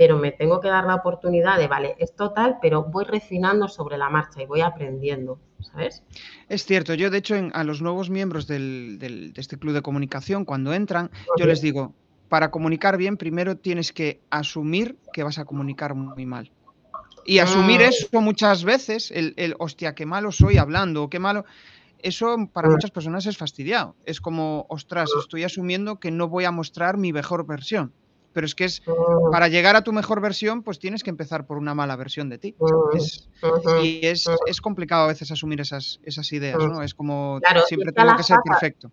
[0.00, 3.98] pero me tengo que dar la oportunidad de, vale, es total, pero voy refinando sobre
[3.98, 6.02] la marcha y voy aprendiendo, ¿sabes?
[6.48, 10.72] Es cierto, yo de hecho a los nuevos miembros de este club de comunicación, cuando
[10.72, 11.92] entran, yo les digo,
[12.30, 16.50] para comunicar bien, primero tienes que asumir que vas a comunicar muy mal.
[17.26, 21.44] Y asumir eso muchas veces, el, el hostia, qué malo soy hablando, qué malo
[21.98, 23.96] eso para muchas personas es fastidiado.
[24.06, 27.92] Es como, ostras, estoy asumiendo que no voy a mostrar mi mejor versión.
[28.32, 28.82] Pero es que es
[29.32, 32.38] para llegar a tu mejor versión, pues tienes que empezar por una mala versión de
[32.38, 32.56] ti.
[33.82, 34.28] y es,
[34.62, 36.82] complicado a veces asumir esas, esas ideas, ¿no?
[36.82, 38.90] Es como siempre tengo que ser perfecto.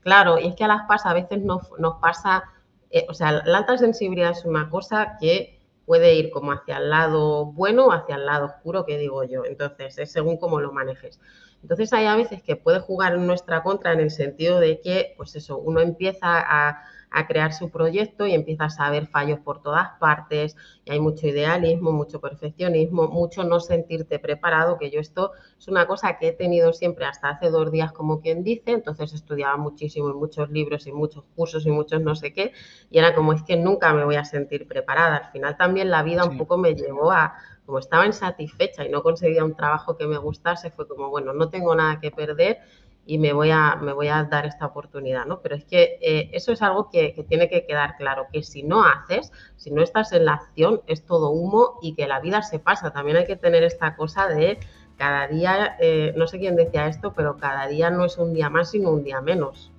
[0.00, 1.62] Claro, y es que a las pasa, a veces nos,
[2.00, 2.44] pasa,
[2.90, 6.90] eh, o sea, la alta sensibilidad es una cosa que puede ir como hacia el
[6.90, 9.44] lado bueno o hacia el lado oscuro, que digo yo.
[9.44, 11.20] Entonces, es según cómo lo manejes.
[11.62, 15.14] Entonces hay a veces que puede jugar en nuestra contra en el sentido de que,
[15.16, 16.84] pues eso, uno empieza a,
[17.26, 21.92] crear su proyecto y empieza a ver fallos por todas partes y hay mucho idealismo,
[21.92, 26.72] mucho perfeccionismo, mucho no sentirte preparado, que yo esto es una cosa que he tenido
[26.72, 30.92] siempre hasta hace dos días, como quien dice, entonces estudiaba muchísimo y muchos libros y
[30.92, 32.52] muchos cursos y muchos no sé qué,
[32.90, 35.16] y era como es que nunca me voy a sentir preparada.
[35.16, 37.34] Al final también la vida un poco me llevó a
[37.66, 41.48] como estaba insatisfecha y no conseguía un trabajo que me gustase, fue como, bueno, no
[41.48, 42.58] tengo nada que perder
[43.06, 45.40] y me voy a, me voy a dar esta oportunidad, ¿no?
[45.40, 48.84] Pero es que eh, eso es algo que, tiene que quedar claro, que si no
[48.84, 52.58] haces, si no estás en la acción, es todo humo y que la vida se
[52.58, 52.92] pasa.
[52.92, 54.58] También hay que tener esta cosa de
[54.96, 58.48] cada día, eh, no sé quién decía esto, pero cada día no es un día
[58.48, 59.70] más, sino un día menos.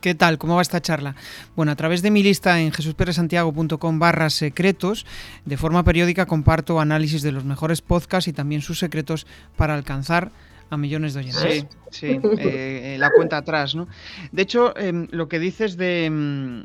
[0.00, 0.36] ¿Qué tal?
[0.36, 1.14] ¿Cómo va esta charla?
[1.54, 5.06] Bueno, a través de mi lista en jesusperesantiago.com barra secretos,
[5.44, 10.32] de forma periódica comparto análisis de los mejores podcasts y también sus secretos para alcanzar
[10.72, 11.66] a millones de oyentes.
[11.90, 13.88] Sí, sí, eh, la cuenta atrás, ¿no?
[14.32, 16.64] De hecho, em, lo que dices de, em,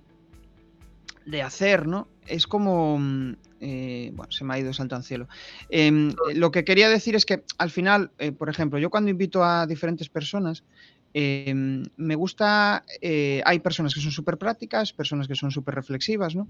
[1.26, 2.08] de hacer, ¿no?
[2.26, 2.96] Es como...
[2.96, 5.28] Em, eh, bueno, se me ha ido salto al cielo.
[6.34, 9.66] lo que quería decir es que al final, eh, por ejemplo, yo cuando invito a
[9.66, 10.64] diferentes personas,
[11.20, 16.36] Em, me gusta, eh, hay personas que son súper prácticas, personas que son súper reflexivas,
[16.36, 16.48] ¿no?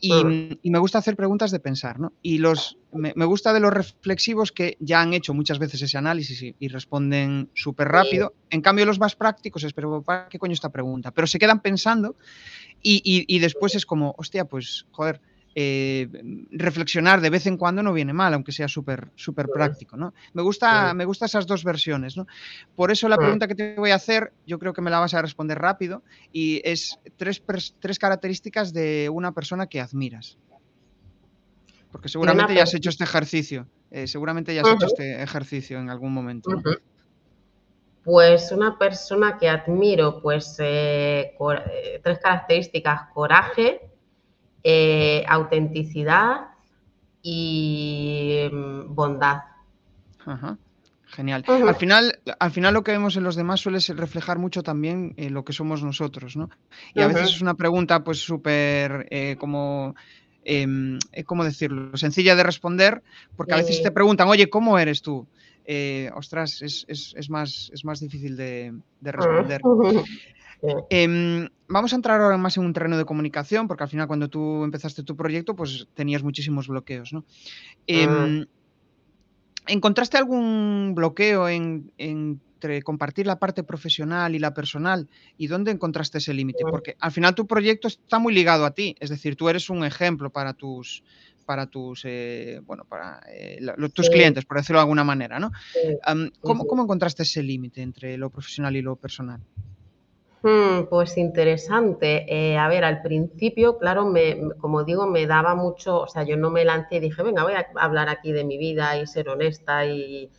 [0.00, 0.24] Y,
[0.70, 2.14] me gusta hacer preguntas de pensar, ¿no?
[2.22, 6.54] Y los, me, gusta de los reflexivos que ya han hecho muchas veces ese análisis
[6.58, 8.32] y, responden súper rápido.
[8.48, 11.10] En cambio, los más prácticos es, pero ¿para qué coño esta pregunta?
[11.10, 12.16] Pero se quedan pensando
[12.82, 15.20] y, y después es como, hostia, pues, joder,
[15.60, 16.08] eh,
[16.52, 19.96] reflexionar de vez en cuando no viene mal, aunque sea súper súper práctico.
[19.96, 20.14] ¿no?
[20.32, 22.16] Me, gusta, me gusta esas dos versiones.
[22.16, 22.28] ¿no?
[22.76, 25.14] Por eso la pregunta que te voy a hacer, yo creo que me la vas
[25.14, 27.42] a responder rápido, y es tres,
[27.80, 30.38] tres características de una persona que admiras.
[31.90, 33.66] Porque seguramente ya has hecho este ejercicio.
[33.90, 36.50] Eh, seguramente ya has hecho este ejercicio en algún momento.
[38.04, 41.34] Pues una persona que admiro, pues eh,
[42.04, 43.87] tres características, coraje,
[44.64, 46.48] eh, autenticidad
[47.22, 49.42] y mm, bondad.
[51.06, 51.44] Genial.
[51.46, 55.30] Al, final, al final lo que vemos en los demás suele reflejar mucho también eh,
[55.30, 56.50] lo que somos nosotros, ¿no?
[56.94, 59.94] Y a veces es una pregunta pues súper eh, como...
[60.44, 61.94] Em, ¿Cómo decirlo?
[61.96, 63.02] Sencilla de responder,
[63.36, 65.26] porque a veces te preguntan, oye, ¿cómo eres tú?
[66.14, 69.60] ostras, es, más, es más difícil de, de responder.
[70.90, 74.28] Em, vamos a entrar ahora más en un terreno de comunicación, porque al final cuando
[74.28, 77.24] tú empezaste tu proyecto, pues tenías muchísimos bloqueos, ¿no?
[77.86, 78.46] Em,
[79.66, 85.08] ¿Encontraste algún bloqueo entre compartir la parte profesional y la personal?
[85.36, 86.64] ¿Y dónde encontraste ese límite?
[86.70, 89.84] Porque al final tu proyecto está muy ligado a ti, es decir, tú eres un
[89.84, 91.04] ejemplo para tus
[91.44, 93.58] para tus eh, bueno para eh,
[93.94, 95.50] tus clientes, por decirlo de alguna manera, ¿no?
[96.40, 99.40] ¿cómo, ¿Cómo encontraste ese límite entre lo profesional y lo personal?
[100.42, 102.24] Hmm, pues interesante.
[102.28, 106.36] Eh, a ver, al principio, claro, me, como digo, me daba mucho, o sea, yo
[106.36, 109.28] no me lancé y dije, venga, voy a hablar aquí de mi vida y ser
[109.28, 110.30] honesta y,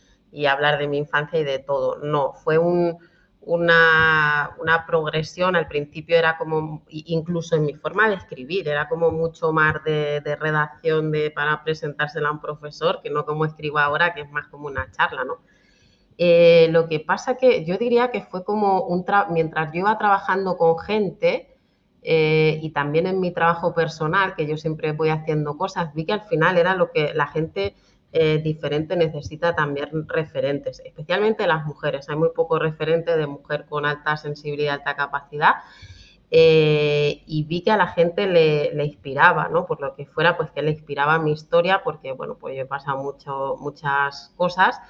[0.48, 1.98] hablar de mi infancia y de todo.
[2.02, 4.54] No, fue una,
[4.86, 5.54] progresión.
[5.56, 10.20] Al principio era como, incluso en mi forma de escribir, era como mucho más de,
[10.22, 14.30] de redacción de, para presentársela a un profesor, que no como escribo ahora, que es
[14.30, 15.40] más como una charla, ¿no?
[16.22, 20.58] Eh, lo que pasa que yo diría que fue como un mientras yo iba trabajando
[20.58, 21.56] con gente
[22.02, 26.12] eh, y también en mi trabajo personal, que yo siempre voy haciendo cosas, vi que
[26.12, 27.74] al final era lo que la gente
[28.12, 32.10] eh, diferente necesita también referentes, especialmente las mujeres.
[32.10, 35.54] Hay muy poco referente de mujer con alta sensibilidad, alta capacidad.
[36.30, 39.64] y vi que a la gente le, le, inspiraba, ¿no?
[39.66, 42.66] Por lo que fuera, pues que le inspiraba mi historia, porque, bueno, pues yo he
[42.66, 44.80] pasado mucho, muchas cosas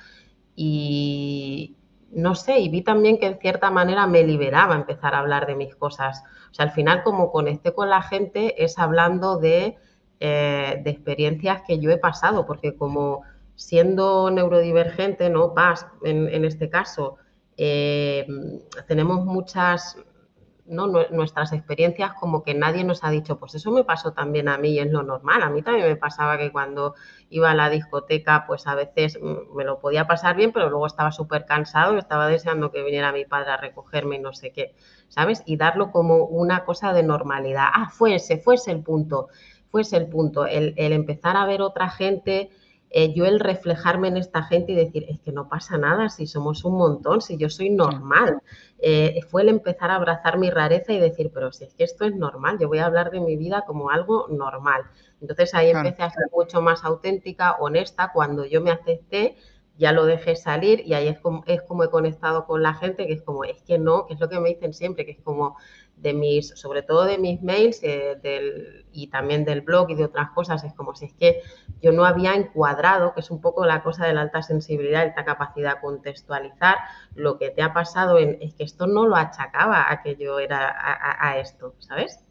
[0.56, 1.76] y
[2.12, 5.54] no sé, y vi también que en cierta manera me liberaba empezar a hablar de
[5.54, 6.24] mis cosas.
[6.50, 9.76] O sea, al final como conecté con la gente es hablando de,
[10.18, 13.22] eh, de experiencias que yo he pasado, porque como
[13.54, 15.54] siendo neurodivergente, ¿no?
[15.54, 17.16] PAS en, este caso,
[17.56, 18.26] eh,
[18.88, 19.98] tenemos muchas
[20.70, 20.86] ¿no?
[20.86, 24.70] nuestras experiencias como que nadie nos ha dicho, pues eso me pasó también a mí
[24.70, 25.42] y es lo normal.
[25.42, 26.94] A mí también me pasaba que cuando
[27.28, 30.86] iba a la discoteca, pues a veces mm, me lo podía pasar bien, pero luego
[30.86, 34.74] estaba súper cansado estaba deseando que viniera mi padre a recogerme y no sé qué,
[35.08, 35.42] ¿sabes?
[35.46, 37.66] Y darlo como una cosa de normalidad.
[37.72, 39.28] Ah, fuese, fuese el punto,
[39.70, 42.50] fuese el punto, el, el empezar a ver otra gente
[42.90, 46.26] eh, yo el reflejarme en esta gente y decir, es que no pasa nada, si
[46.26, 48.42] somos un montón, si yo soy normal.
[48.82, 52.04] Eh, fue el empezar a abrazar mi rareza y decir, pero si es que esto
[52.04, 54.82] es normal, yo voy a hablar de mi vida como algo normal.
[55.20, 59.36] Entonces ahí empecé a ser mucho más auténtica, honesta, cuando yo me acepté
[59.80, 63.06] ya lo dejé salir y ahí es como, es como he conectado con la gente,
[63.06, 65.20] que es como, es que no, que es lo que me dicen siempre, que es
[65.22, 65.56] como
[65.96, 70.30] de mis, sobre todo de mis mails eh, y también del blog y de otras
[70.32, 71.40] cosas, es como si es que
[71.80, 75.24] yo no había encuadrado, que es un poco la cosa de la alta sensibilidad, esta
[75.24, 76.76] capacidad de contextualizar
[77.14, 80.40] lo que te ha pasado, en, es que esto no lo achacaba a que yo
[80.40, 82.22] era a esto, ¿sabes?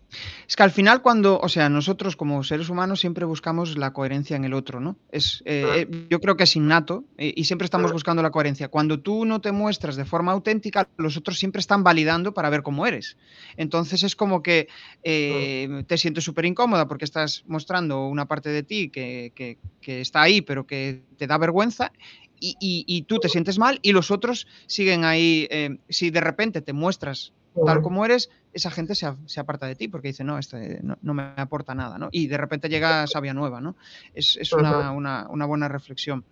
[0.48, 4.36] Es que al final cuando, o sea, nosotros como seres humanos siempre buscamos la coherencia
[4.36, 4.98] en el otro, ¿no?
[5.12, 8.70] Es, eh, eh, yo creo que es innato eh, y siempre estamos buscando la coherencia.
[8.70, 12.64] Cuando tú no te muestras de forma auténtica, los otros siempre están validando para ver
[12.64, 13.18] cómo eres.
[13.58, 14.68] Entonces es como que
[15.04, 20.66] te sientes súper incómoda porque estás mostrando una parte de ti que, está ahí, pero
[20.66, 21.92] que te da vergüenza
[22.40, 25.48] y, y, tú te sientes mal y los otros siguen ahí.
[25.90, 27.34] si de repente te muestras
[27.66, 29.06] tal como eres, esa gente se,
[29.40, 32.10] aparta de ti porque dice, no, este no, me aporta nada, ¿no?
[32.12, 33.76] Y de repente llega sabia nueva, ¿no?
[34.14, 36.26] Es, una, buena reflexión.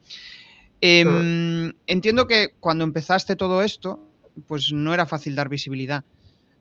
[0.79, 3.99] Em, entiendo que cuando empezaste todo esto,
[4.47, 6.03] pues no era fácil dar visibilidad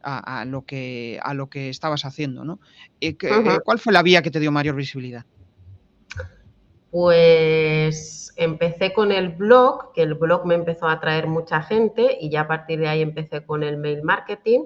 [0.03, 2.61] a, lo, que, a lo que estabas haciendo, ¿no?
[3.01, 5.27] Eh, eh, ¿Cuál fue la vía que te dio mayor visibilidad?
[6.97, 12.31] Pues empecé con el blog, que el blog me empezó a atraer mucha gente y
[12.31, 14.65] ya a partir de ahí empecé con el mail marketing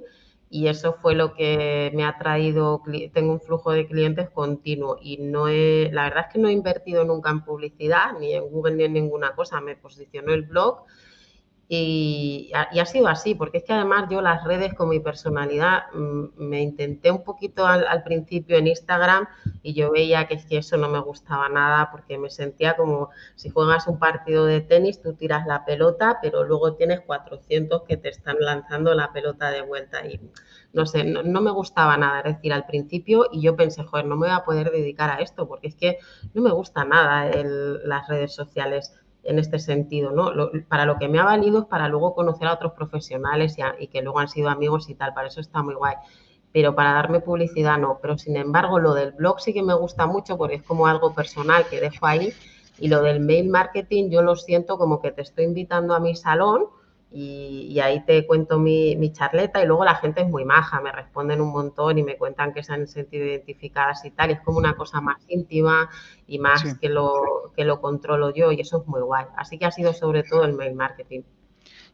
[0.49, 5.16] y eso fue lo que me ha traído, tengo un flujo de clientes continuo y
[5.16, 8.77] no he, la verdad es que no he invertido nunca en publicidad, ni en Google
[8.77, 10.85] ni en ninguna cosa, me posicionó el blog
[11.72, 16.24] y, ha sido así, porque es que además yo las redes con mi personalidad mm,
[16.37, 19.28] me intenté un poquito al, principio en Instagram
[19.62, 23.11] y yo veía que es que eso no me gustaba nada porque me sentía como
[23.37, 27.96] si juegas un partido de tenis, tú tiras la pelota, pero luego tienes 400 que
[27.96, 30.20] te están lanzando la pelota de vuelta y
[30.72, 34.16] no sé, no, me gustaba nada, es decir, al principio y yo pensé, joder, no
[34.16, 35.98] me voy a poder dedicar a esto porque es que
[36.35, 37.30] no me gusta nada
[37.85, 40.33] las redes sociales en este sentido, ¿no?
[40.68, 44.02] para lo que me ha valido es para luego conocer a otros profesionales y, que
[44.02, 45.96] luego han sido amigos y tal, para eso está muy guay.
[46.52, 47.98] Pero para darme publicidad no.
[48.02, 51.14] Pero sin embargo, lo del blog sí que me gusta mucho porque es como algo
[51.14, 52.33] personal que dejo ahí.
[52.78, 56.16] Y lo del mail marketing yo lo siento como que te estoy invitando a mi
[56.16, 56.66] salón
[57.12, 61.40] y, ahí te cuento mi, charleta y luego la gente es muy maja, me responden
[61.40, 64.59] un montón y me cuentan que se han sentido identificadas y tal, y es como
[64.59, 65.90] una cosa más íntima
[66.27, 69.27] y más que, lo, que lo controlo yo y eso es muy guay.
[69.37, 71.23] Así que ha sido sobre todo el mail marketing.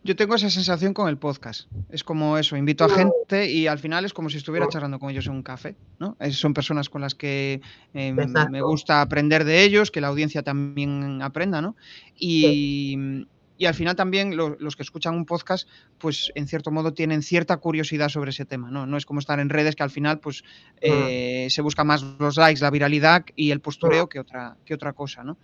[0.05, 1.69] Yo tengo esa sensación con el podcast.
[1.91, 5.11] Es como eso, invito a gente y al final es como si estuviera charlando con
[5.11, 6.17] ellos en un café, ¿no?
[6.31, 7.61] son personas con las que
[7.93, 8.17] em,
[8.51, 11.75] me gusta aprender de ellos, que la audiencia también aprenda, ¿no?
[12.15, 13.27] Y,
[13.59, 17.57] y al final también los que escuchan un podcast, pues en cierto modo tienen cierta
[17.57, 18.87] curiosidad sobre ese tema, ¿no?
[18.87, 20.45] No es como estar en redes que al final pues
[20.81, 24.93] eh, se busca más los likes, la viralidad y el postureo que otra, que otra
[24.93, 25.39] cosa, ¿no?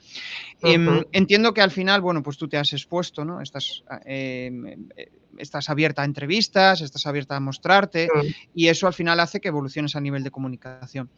[0.62, 3.40] Em, entiendo que al final, bueno, pues tú te has expuesto, ¿no?
[3.40, 4.88] Estás, em,
[5.38, 8.09] estás abierta a entrevistas, estás abierta a mostrarte
[8.55, 11.11] y eso al final hace que evoluciones a nivel de comunicación.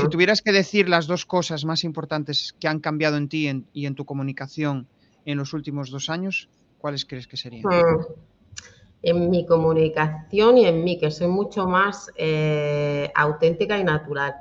[0.00, 3.86] Si tuvieras que decir las dos cosas más importantes que han cambiado en ti y
[3.86, 4.88] en tu comunicación,
[5.24, 7.62] en los últimos dos años, ¿cuáles crees que serían?
[7.64, 8.06] Mm.
[9.02, 14.34] En mi comunicación y en mí, que soy mucho más eh, auténtica y natural.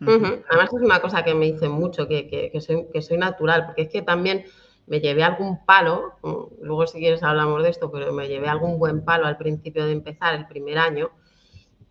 [0.00, 3.88] Además es una cosa que me dicen mucho, que, soy, que soy natural, porque es
[3.88, 4.44] que también
[4.86, 8.78] me llevé algún palo, mm, luego si quieres hablamos de esto, pero me llevé algún
[8.78, 11.10] buen palo al principio de empezar, el primer año,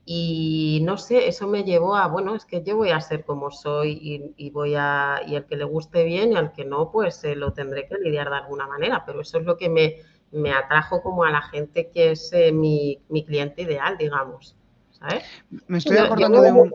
[0.06, 3.52] y no sé, eso me llevó a, bueno, es que yo voy a ser como
[3.52, 7.24] soy y, voy a, y el que le guste bien y al que no, pues
[7.24, 9.96] eh, lo tendré que lidiar de alguna manera, pero eso es lo que me,
[10.32, 14.58] me atrajo como a la gente que es eh, mi, mi, cliente ideal, digamos,
[14.92, 15.24] ¿sabes?
[15.68, 16.74] Me estoy acordando de un...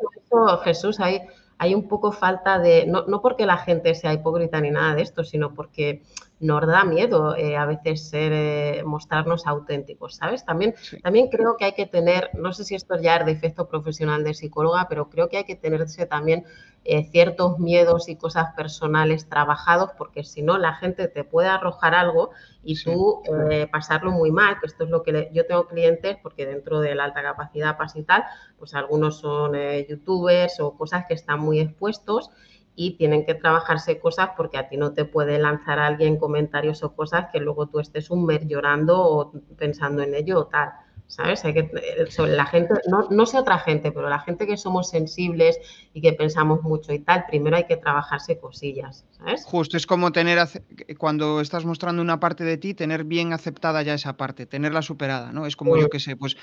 [0.64, 1.20] Jesús, hay,
[1.58, 5.02] hay un poco falta de, no, no porque la gente sea hipócrita ni nada de
[5.02, 6.02] esto, sino porque
[6.40, 10.44] nos da miedo eh, a veces ser, eh, mostrarnos auténticos, ¿sabes?
[10.44, 13.68] También, también creo que hay que tener, no sé si esto ya es de efecto
[13.68, 16.44] profesional de psicóloga, pero creo que hay que tenerse también
[16.84, 21.94] eh, ciertos miedos y cosas personales trabajados, porque si no, la gente te puede arrojar
[21.94, 22.30] algo
[22.62, 23.22] y tú
[23.72, 27.04] pasarlo muy mal, que esto es lo que yo tengo clientes, porque dentro de la
[27.04, 28.24] alta capacidad PAS y tal,
[28.58, 29.54] pues algunos son
[29.88, 32.30] youtubers o cosas que están muy expuestos
[32.80, 36.94] y tienen que trabajarse cosas porque a ti no te puede lanzar alguien comentarios o
[36.94, 40.70] cosas que luego tú estés un mes llorando o pensando en ello o tal.
[41.08, 41.42] ¿Sabes?
[41.46, 44.90] Hay que, eh, la gente, no, no sé otra gente, pero la gente que somos
[44.90, 45.58] sensibles
[45.94, 49.42] y que pensamos mucho y tal, primero hay que trabajarse cosillas, ¿sabes?
[49.46, 50.38] Justo, es como tener,
[50.98, 55.32] cuando estás mostrando una parte de ti, tener bien aceptada ya esa parte, tenerla superada,
[55.32, 55.46] ¿no?
[55.46, 56.36] Es como yo que sé, pues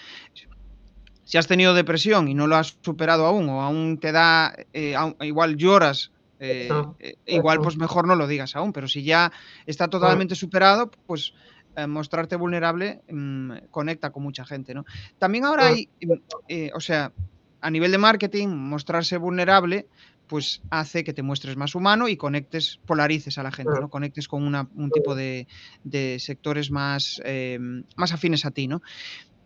[1.26, 4.96] si has tenido depresión y no lo has superado aún, o aún te da, eh,
[5.22, 6.70] igual lloras eh,
[7.00, 9.32] eh, igual, pues mejor no lo digas aún, pero si ya
[9.66, 11.34] está totalmente superado, pues
[11.76, 14.86] eh, mostrarte vulnerable mm, conecta con mucha gente, ¿no?
[15.18, 17.12] También ahora hay, mm, o sea,
[17.62, 19.88] a nivel de marketing, mostrarse vulnerable,
[20.28, 23.90] pues hace que te muestres más humano y conectes, polarices a la gente, ¿no?
[23.90, 25.48] Conectes con un tipo de,
[26.20, 27.22] sectores más,
[27.96, 28.82] más afines a ti, ¿no?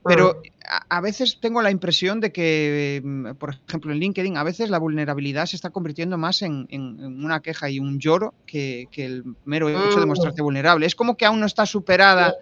[0.03, 0.41] Pero
[0.89, 4.79] a, veces tengo la impresión de que, mm, por ejemplo, en LinkedIn, a veces la
[4.79, 9.99] vulnerabilidad se está convirtiendo más en, una queja y un lloro que, el mero hecho
[9.99, 10.09] de mm.
[10.09, 10.85] mostrarte vulnerable.
[10.85, 12.35] Es como que aún no está superada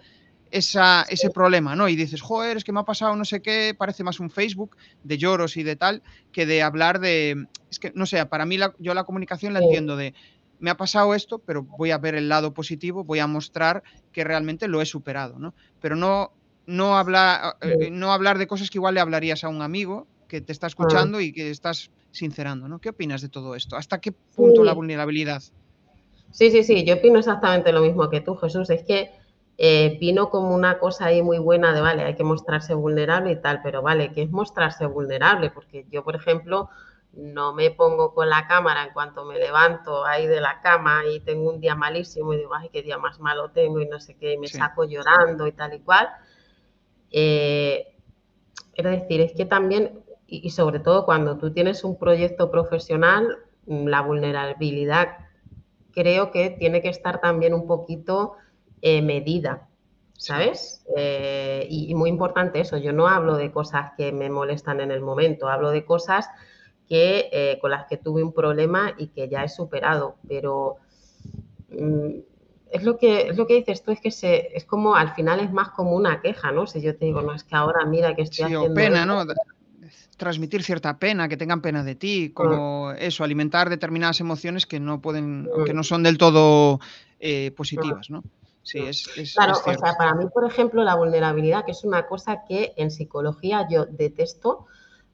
[0.50, 1.88] esa, ese problema, ¿no?
[1.88, 4.76] Y dices, joder, es que me ha pasado no sé qué, parece más un Facebook
[5.02, 7.46] de lloros y de tal, que de hablar de.
[7.70, 10.14] Es que, no sé, para mí yo la comunicación la entiendo de
[10.60, 14.24] me ha pasado esto, pero voy a ver el lado positivo, voy a mostrar que
[14.24, 15.54] realmente lo he superado, ¿no?
[15.80, 16.32] Pero no
[16.68, 20.42] no, hablar, eh, no hablar de cosas que igual le hablarías a un amigo que
[20.42, 22.78] te está escuchando y que estás sincerando, ¿no?
[22.78, 23.74] ¿Qué opinas de todo esto?
[23.74, 25.42] ¿Hasta qué punto la vulnerabilidad?
[26.30, 28.68] Sí, sí, sí, yo opino exactamente lo mismo que tú, Jesús.
[28.68, 29.10] Es que
[29.56, 33.40] eh, vino como una cosa ahí muy buena de, vale, hay que mostrarse vulnerable y
[33.40, 35.50] tal, pero vale, ¿qué es mostrarse vulnerable?
[35.50, 36.68] Porque yo, por ejemplo,
[37.14, 41.20] no me pongo con la cámara en cuanto me levanto ahí de la cama y
[41.20, 44.16] tengo un día malísimo y digo, ay, qué día más malo tengo y no sé
[44.18, 46.10] qué, y me saco llorando y tal y cual
[47.10, 47.86] eh,
[48.74, 53.86] es decir, es que también, y, sobre todo cuando tú tienes un proyecto profesional, mm,
[53.86, 55.08] la vulnerabilidad
[55.92, 58.34] creo que tiene que estar también un poquito
[58.82, 59.68] eh, medida,
[60.16, 60.84] ¿sabes?
[60.96, 65.00] Eh, y, muy importante eso, yo no hablo de cosas que me molestan en el
[65.00, 66.28] momento, hablo de cosas
[66.88, 70.76] que, con las que tuve un problema y que ya he superado, pero
[71.70, 72.20] mm,
[72.72, 75.40] es lo que es lo que dices tú, es que se, es como al final
[75.40, 76.66] es más como una queja, ¿no?
[76.66, 78.70] Si yo te digo, no, es que ahora mira que estoy sí, haciendo.
[78.70, 79.24] O pena, ¿no?
[80.16, 85.00] Transmitir cierta pena, que tengan pena de ti, como eso, alimentar determinadas emociones que no
[85.00, 86.80] pueden, que no son del todo
[87.20, 88.24] eh, positivas, ¿no?
[88.62, 92.06] Sí, es, es claro, o sea, para mí, por ejemplo, la vulnerabilidad, que es una
[92.06, 94.66] cosa que en psicología yo detesto,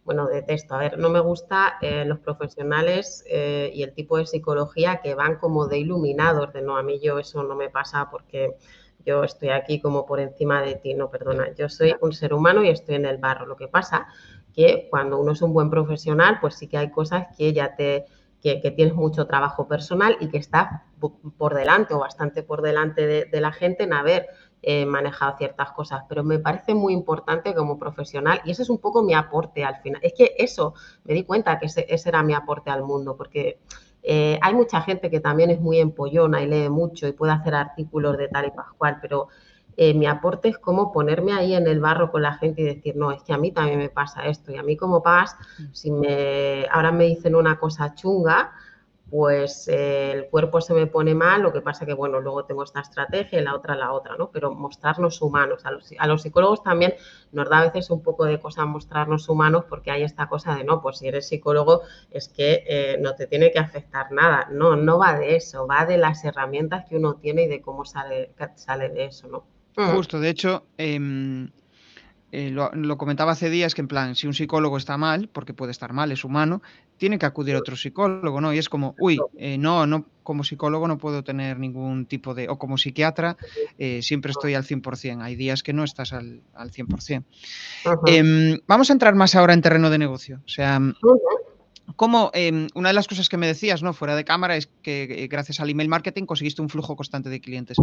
[0.04, 0.74] bueno, detesto.
[0.74, 5.14] A ver, no me gusta eh, los profesionales eh, y el tipo de psicología que
[5.14, 8.56] van como de iluminados, de no, a mí yo eso no me pasa porque
[9.06, 12.64] yo estoy aquí como por encima de ti, no, perdona, yo soy un ser humano
[12.64, 13.46] y estoy en el barro.
[13.46, 14.06] Lo que pasa
[14.54, 18.06] que cuando uno es un buen profesional, pues sí que hay cosas que ya te,
[18.40, 20.82] que, tienes mucho trabajo personal y que estás
[21.38, 24.26] por delante o bastante por delante de, de la gente en haber
[24.66, 28.78] he manejado ciertas cosas, pero me parece muy importante como profesional y ese es un
[28.78, 30.00] poco mi aporte al final.
[30.02, 30.74] Es que eso,
[31.04, 33.58] me di cuenta que ese, era mi aporte al mundo, porque
[34.02, 37.54] eh, hay mucha gente que también es muy empollona y lee mucho y puede hacer
[37.54, 39.28] artículos de tal y pascual, pero
[39.76, 42.96] eh, mi aporte es como ponerme ahí en el barro con la gente y decir,
[42.96, 45.64] no, es que a mí también me pasa esto y a mí como paz, mm.
[45.72, 48.52] si me, ahora me dicen una cosa chunga,
[49.10, 52.64] pues eh, el cuerpo se me pone mal, lo que pasa que, bueno, luego tengo
[52.64, 54.30] esta estrategia y la otra la otra, ¿no?
[54.30, 55.62] Pero mostrarnos humanos.
[55.64, 56.94] A los, psicólogos también
[57.32, 60.64] nos da a veces un poco de cosa mostrarnos humanos porque hay esta cosa de,
[60.64, 64.48] no, pues si eres psicólogo es que eh, no te tiene que afectar nada.
[64.50, 67.84] No, no va de eso, va de las herramientas que uno tiene y de cómo
[67.84, 69.44] sale, sale de eso, ¿no?
[69.76, 69.96] Mm.
[69.96, 70.64] Justo, de hecho...
[70.78, 71.50] Em,
[72.36, 75.70] eh, lo, comentaba hace días que en plan, si un psicólogo está mal, porque puede
[75.70, 76.62] estar mal, es humano,
[76.96, 78.52] tiene que acudir a otro psicólogo, ¿no?
[78.52, 82.48] Y es como, uy, eh, no, no, como psicólogo no puedo tener ningún tipo de,
[82.48, 83.36] o como psiquiatra,
[83.78, 87.24] eh, siempre estoy al 100%, hay días que no estás al, al 100%.
[88.06, 90.80] Em, vamos a entrar más ahora en terreno de negocio, o sea...
[91.96, 93.92] Como em, una de las cosas que me decías, ¿no?
[93.92, 97.76] Fuera de cámara, es que gracias al email marketing conseguiste un flujo constante de clientes.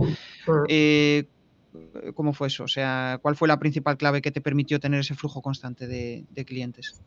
[0.67, 1.25] Eh,
[2.15, 2.63] ¿Cómo fue eso?
[2.63, 6.45] O sea, ¿cuál fue la principal clave que te permitió tener ese flujo constante de,
[6.45, 7.01] clientes?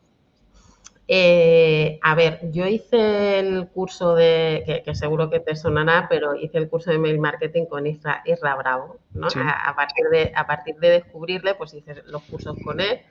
[1.07, 6.57] Eh, a ver, yo hice el curso de, que, seguro que te sonará, pero hice
[6.57, 8.23] el curso de mail marketing con Isra,
[8.57, 9.27] Bravo, ¿no?
[9.27, 13.01] A, partir de, a partir de descubrirle, pues hice los cursos con él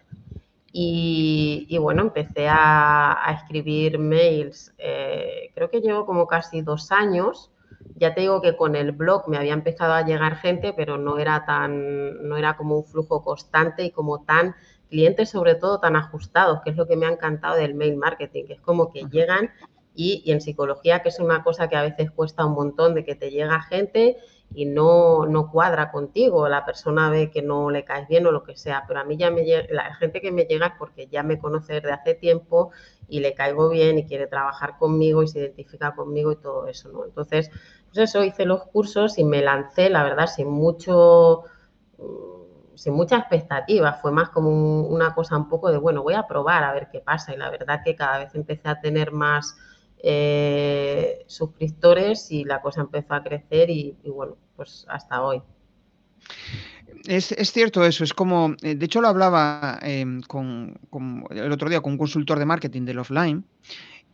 [0.76, 4.74] y, bueno, empecé a, escribir mails.
[4.78, 7.52] Eh, creo que llevo como casi dos años.
[7.94, 11.18] Ya te digo que con el blog me había empezado a llegar gente, pero no
[11.18, 14.56] era tan, no era como un flujo constante y como tan
[14.88, 18.44] clientes sobre todo tan ajustados, que es lo que me ha encantado del mail marketing,
[18.46, 19.50] que es como que llegan
[19.94, 23.14] y, en psicología, que es una cosa que a veces cuesta un montón, de que
[23.14, 24.16] te llega gente
[24.52, 28.44] y no, no cuadra contigo, la persona ve que no le caes bien o lo
[28.44, 31.06] que sea, pero a mí ya me llega, la gente que me llega es porque
[31.06, 32.70] ya me conoce desde hace tiempo
[33.08, 36.88] y le caigo bien y quiere trabajar conmigo y se identifica conmigo y todo eso,
[36.90, 37.04] ¿no?
[37.04, 37.50] Entonces,
[37.86, 41.44] pues eso, hice los cursos y me lancé, la verdad, sin mucho
[42.76, 46.64] sin mucha expectativa, fue más como una cosa un poco de, bueno, voy a probar
[46.64, 49.56] a ver qué pasa y la verdad que cada vez empecé a tener más
[50.02, 55.42] eh, suscriptores y la cosa empezó a crecer y, bueno, pues hasta hoy.
[57.06, 60.78] Es, cierto eso, es como, eh, de hecho lo hablaba em, con,
[61.30, 63.44] el otro día con un consultor de marketing del offline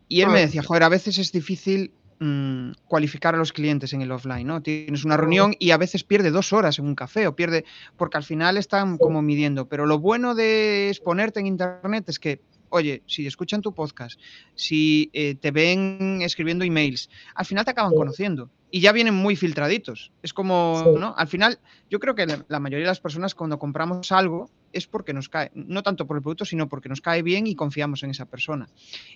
[0.09, 1.93] y él me decía, joder, a veces es difícil
[2.23, 4.61] Mm, cualificar a los clientes en el offline, ¿no?
[4.61, 7.65] Tienes una reunión y a veces pierde dos horas en un café o pierde,
[7.97, 9.69] porque al final están como midiendo.
[9.69, 14.21] Pero lo bueno de exponerte en Internet es que, oye, si escuchan tu podcast,
[14.55, 19.35] si eh, te ven escribiendo emails, al final te acaban conociendo y ya vienen muy
[19.35, 20.13] filtraditos.
[20.23, 21.15] Es como, ¿no?
[21.17, 21.59] Al final,
[21.89, 25.53] yo creo que la mayoría de las personas cuando compramos algo es porque nos cae,
[25.55, 28.69] no tanto por el producto, sino porque nos cae bien y confiamos en esa persona.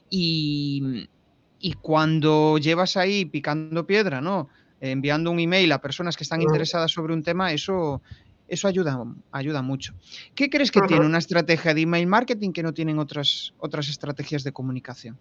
[0.09, 1.07] Y,
[1.59, 4.49] y cuando llevas ahí picando piedra, ¿no?
[4.81, 8.03] Enviando un email a personas que están interesadas sobre un tema, eso,
[8.49, 9.03] eso ayuda,
[9.33, 9.95] ayuda mucho.
[10.35, 14.45] ¿Qué crees que tiene una estrategia de email marketing que no tienen otras, otras estrategias
[14.45, 15.19] de comunicación?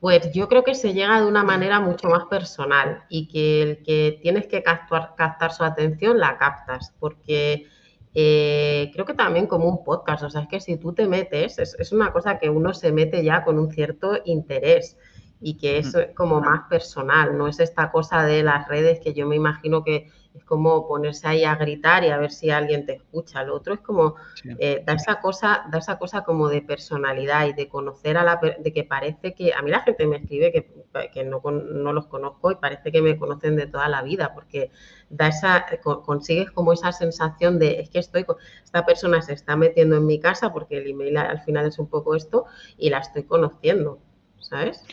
[0.00, 3.82] Pues yo creo que se llega de una manera mucho más personal y que el
[3.82, 7.66] que tienes que captar, captar su atención la captas, porque
[8.14, 11.58] eh, creo que también como un podcast, o sea, es que si tú te metes,
[11.58, 14.96] es, una cosa que uno se mete ya con un cierto interés
[15.40, 19.26] y que es como más personal, no es esta cosa de las redes que yo
[19.26, 22.94] me imagino que es como ponerse ahí a gritar y a ver si alguien te
[22.94, 23.42] escucha.
[23.42, 24.14] Lo otro es como
[24.58, 28.40] eh, da esa cosa, da esa cosa como de personalidad y de conocer a la
[28.58, 32.06] de que parece que a mí la gente me escribe que, que no, no, los
[32.06, 34.70] conozco y parece que me conocen de toda la vida, porque
[35.10, 38.24] da esa, consigues como esa sensación de es que estoy
[38.64, 41.88] esta persona se está metiendo en mi casa porque el email al final es un
[41.88, 43.98] poco esto y la estoy conociendo,
[44.38, 44.84] ¿sabes?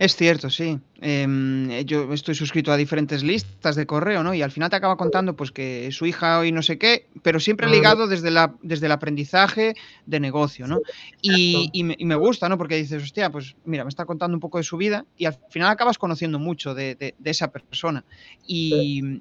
[0.00, 0.80] Es cierto, sí.
[1.02, 4.32] Em, yo estoy suscrito a diferentes listas de correo, ¿no?
[4.32, 7.38] Y al final te acaba contando pues que su hija hoy no sé qué, pero
[7.38, 9.74] siempre ligado desde, la, desde el aprendizaje
[10.06, 10.80] de negocio, ¿no?
[11.20, 12.56] y, me, gusta, ¿no?
[12.56, 15.36] Porque dices, hostia, pues mira, me está contando un poco de su vida y al
[15.50, 18.02] final acabas conociendo mucho de, esa persona.
[18.46, 19.20] Y,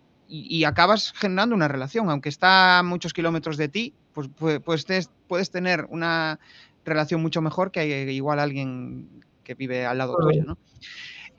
[0.66, 5.52] acabas generando una relación, aunque está a muchos kilómetros de ti, pues, pues, pues puedes
[5.52, 6.40] tener una
[6.86, 9.10] relación mucho mejor que igual alguien
[9.50, 10.60] que vive al lado tuyo, ¿no?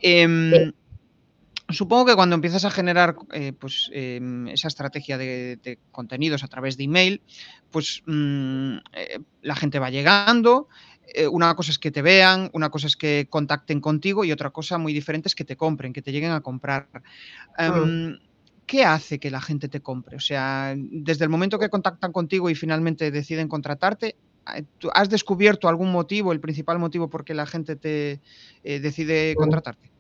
[0.03, 0.73] Em,
[1.69, 6.77] supongo que cuando empiezas a generar eh, pues, em, esa estrategia de, contenidos a través
[6.77, 7.23] de email,
[7.71, 10.67] pues mm, eh, la gente va llegando.
[11.15, 14.51] Eh, una cosa es que te vean, una cosa es que contacten contigo y otra
[14.51, 16.89] cosa muy diferente es que te compren, que te lleguen a comprar.
[17.59, 18.19] Em,
[18.67, 20.17] ¿Qué hace que la gente te compre?
[20.17, 24.17] O sea, desde el momento que contactan contigo y finalmente deciden contratarte,
[24.95, 28.21] ¿Has descubierto algún motivo, el principal motivo por qué la gente te
[28.65, 29.91] eh, decide contratarte?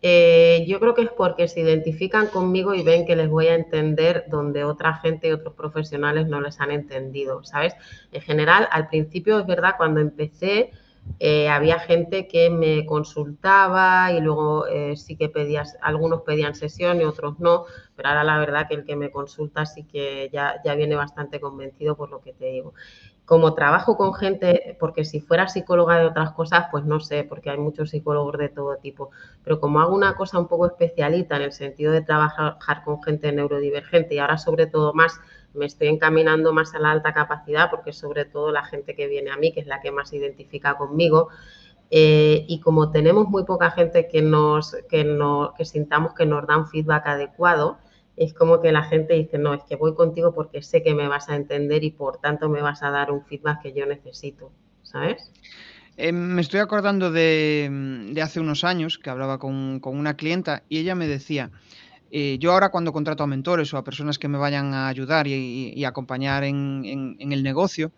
[0.00, 3.54] Eh, yo creo que es porque se identifican conmigo y ven que les voy a
[3.56, 7.74] entender donde otra gente y otros profesionales no les han entendido, ¿sabes?
[8.12, 10.70] En general, al principio es verdad, cuando empecé,
[11.18, 17.04] eh, había gente que me consultaba y luego sí que pedías, algunos pedían sesión y
[17.04, 17.64] otros no,
[17.96, 21.40] pero ahora la verdad que el que me consulta sí que ya, ya viene bastante
[21.40, 22.74] convencido por lo que te digo
[23.28, 27.50] como trabajo con gente, porque si fuera psicóloga de otras cosas, pues no sé, porque
[27.50, 29.10] hay muchos psicólogos de todo tipo,
[29.44, 33.30] pero como hago una cosa un poco especialita en el sentido de trabajar con gente
[33.30, 35.20] neurodivergente y ahora sobre todo más
[35.52, 39.30] me estoy encaminando más a la alta capacidad, porque sobre todo la gente que viene
[39.30, 41.28] a mí, que es la que más se identifica conmigo,
[41.90, 46.46] eh, y como tenemos muy poca gente que nos, que, no, que sintamos que nos
[46.46, 47.76] dan feedback adecuado,
[48.18, 51.08] es como que la gente dice, no, es que voy contigo porque sé que me
[51.08, 54.50] vas a entender y por tanto me vas a dar un feedback que yo necesito,
[54.82, 55.30] ¿sabes?
[55.96, 60.94] Eh, me estoy acordando de, hace unos años que hablaba con, una clienta y ella
[60.94, 61.50] me decía,
[62.10, 65.26] eh, yo ahora cuando contrato a mentores o a personas que me vayan a ayudar
[65.26, 67.92] y, acompañar en, el negocio,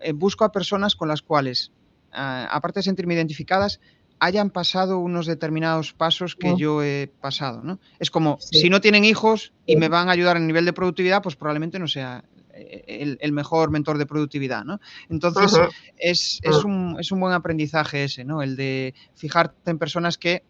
[0.00, 1.72] eh, busco a personas con las cuales
[2.12, 3.80] aparte de sentirme identificadas,
[4.20, 7.80] hayan pasado unos determinados pasos que yo he pasado, ¿no?
[7.98, 11.22] Es como, si no tienen hijos y me van a ayudar en nivel de productividad,
[11.22, 14.78] pues probablemente no sea eh, el, mejor mentor de productividad, ¿no?
[15.08, 15.58] Entonces,
[15.96, 18.42] es, un, es, un, buen aprendizaje ese, ¿no?
[18.42, 20.44] El de fijarte en personas que,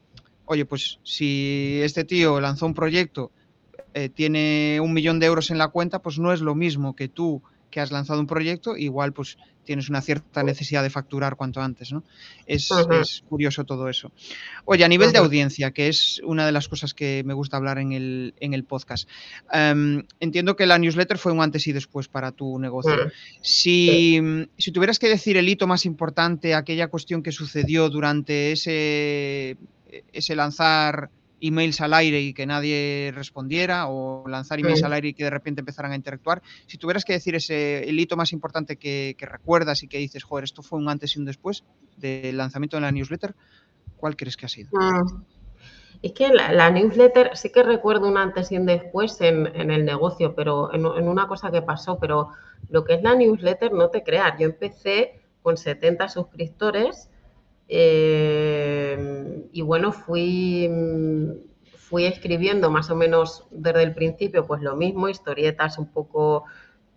[0.47, 3.31] oye, pues si este tío lanzó un proyecto,
[3.95, 7.09] eh, tiene un millón de euros en la cuenta, pues no es lo mismo que
[7.09, 11.61] tú que has lanzado un proyecto, igual pues tienes una cierta necesidad de facturar cuanto
[11.61, 12.03] antes, ¿no?
[12.47, 12.71] Es,
[13.29, 14.11] curioso todo eso.
[14.64, 17.79] Oye, a nivel de audiencia, que es una de las cosas que me gusta hablar
[17.79, 19.09] en el, en el podcast,
[19.53, 22.97] em, entiendo que la newsletter fue un antes y después para tu negocio.
[23.43, 24.21] Si,
[24.59, 29.57] si tuvieras que decir el hito más importante, aquella cuestión que sucedió durante ese,
[30.12, 31.11] ese lanzar
[31.41, 35.30] emails al aire y que nadie respondiera o lanzar emails al aire y que de
[35.30, 36.43] repente empezaran a interactuar.
[36.66, 40.45] Si tuvieras que decir ese el hito más importante que, recuerdas y que dices, joder,
[40.45, 41.64] esto fue un antes y un después
[41.97, 43.34] del lanzamiento de la newsletter,
[43.97, 44.70] ¿cuál crees que ha sido?
[44.72, 45.24] Mm.
[46.03, 50.34] Es que la, newsletter sí que recuerdo un antes y un después en, el negocio,
[50.34, 52.30] pero en, en, una cosa que pasó, pero
[52.70, 57.09] lo que es la newsletter, no te creas, yo empecé con 70 suscriptores
[57.73, 60.68] eh, y bueno, fui,
[61.77, 66.47] fui escribiendo más o menos desde el principio, pues lo mismo, historietas un poco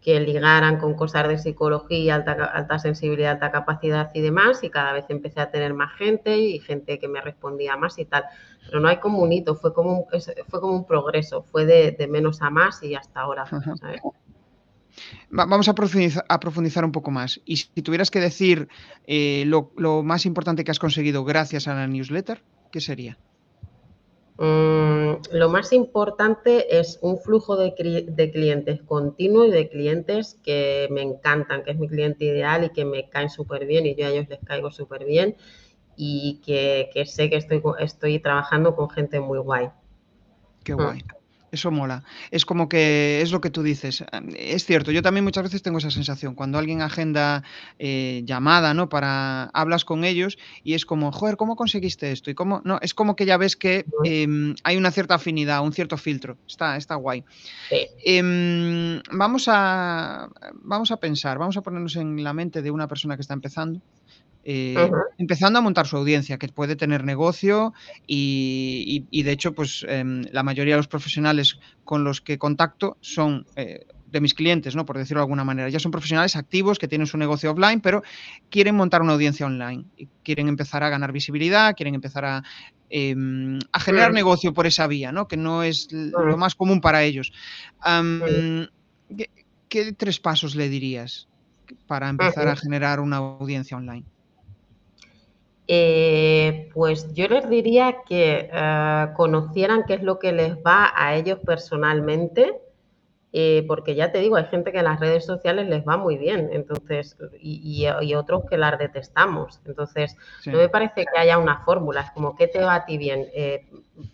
[0.01, 4.93] que ligaran con cosas de psicología, alta, alta sensibilidad, alta capacidad y demás, y cada
[4.93, 8.25] vez empecé a tener más gente y gente que me respondía más y tal.
[8.65, 10.05] Pero no hay como un hito, fue como un,
[10.47, 13.45] fue como un progreso, fue de, menos a más y hasta ahora.
[13.45, 14.01] ¿sabes?
[15.29, 17.41] Vamos a profundizar, un poco más.
[17.45, 18.67] Y si tuvieras que decir
[19.07, 23.17] eh, lo, más importante que has conseguido gracias a la newsletter, ¿qué sería?
[24.37, 31.01] Mm, lo más importante es un flujo de, clientes continuo y de clientes que me
[31.01, 34.09] encantan, que es mi cliente ideal y que me caen súper bien y yo a
[34.09, 35.35] ellos les caigo súper bien
[35.95, 39.69] y que, sé que estoy, estoy trabajando con gente muy guay.
[40.63, 40.99] Qué guay.
[40.99, 41.22] Mm.
[41.53, 42.03] Eso mola.
[42.31, 44.03] Es como que es lo que tú dices.
[44.35, 46.33] Es cierto, yo también muchas veces tengo esa sensación.
[46.33, 47.43] Cuando alguien agenda
[47.77, 48.89] eh, llamada, ¿no?
[48.89, 52.31] Para hablas con ellos y es como, joder, ¿cómo conseguiste esto?
[52.31, 55.73] Y cómo, no, es como que ya ves que em, hay una cierta afinidad, un
[55.73, 56.37] cierto filtro.
[56.47, 57.23] Está, está guay.
[58.03, 63.15] Em, vamos a vamos a pensar, vamos a ponernos en la mente de una persona
[63.15, 63.79] que está empezando
[64.45, 64.75] eh,
[65.17, 67.73] empezando a montar su audiencia, que puede tener negocio
[68.05, 73.45] y, de hecho, pues em, la mayoría de los profesionales con los que contacto son
[73.55, 74.85] eh, de mis clientes, ¿no?
[74.85, 75.69] Por decirlo de alguna manera.
[75.69, 78.03] Ya son profesionales activos que tienen su negocio offline, pero
[78.49, 79.85] quieren montar una audiencia online.
[79.97, 82.43] Y quieren empezar a ganar visibilidad, quieren empezar a,
[82.89, 85.27] em, generar negocio por esa vía, ¿no?
[85.27, 87.31] Que no es lo más común para ellos.
[89.69, 91.27] ¿qué, tres pasos le dirías
[91.87, 94.05] para empezar a generar una audiencia online?
[95.75, 101.15] Eh, pues yo les diría que eh, conocieran qué es lo que les va a
[101.15, 102.61] ellos personalmente,
[103.31, 106.19] eh, porque ya te digo, hay gente que en las redes sociales les va muy
[106.19, 109.61] bien, entonces, y, otros que las detestamos.
[109.65, 110.15] Entonces,
[110.45, 113.25] no me parece que haya una fórmula, es como qué te va a ti bien,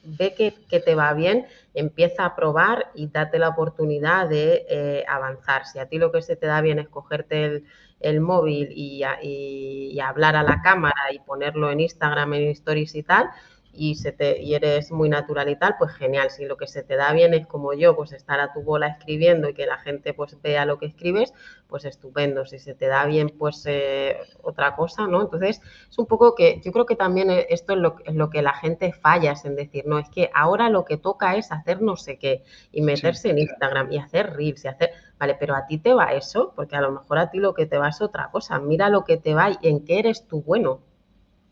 [0.03, 5.65] ve que, que, te va bien, empieza a probar y date la oportunidad de avanzar.
[5.65, 7.65] Si a ti lo que se te da bien es cogerte el
[7.99, 13.03] el móvil y, y, hablar a la cámara y ponerlo en Instagram, en stories y
[13.03, 13.29] tal,
[13.73, 16.31] y, se te, y eres muy natural y tal, pues genial.
[16.31, 18.87] Si lo que se te da bien es como yo, pues estar a tu bola
[18.87, 21.33] escribiendo y que la gente pues vea lo que escribes,
[21.67, 22.45] pues estupendo.
[22.45, 25.21] Si se te da bien, pues eh, otra cosa, ¿no?
[25.21, 28.41] Entonces, es un poco que yo creo que también esto es lo, es lo que
[28.41, 31.81] la gente falla, es en decir, no, es que ahora lo que toca es hacer
[31.81, 35.65] no sé qué y meterse en Instagram y hacer reels y hacer, vale, pero a
[35.67, 38.01] ti te va eso, porque a lo mejor a ti lo que te va es
[38.01, 38.59] otra cosa.
[38.59, 40.88] Mira lo que te va y en qué eres tú bueno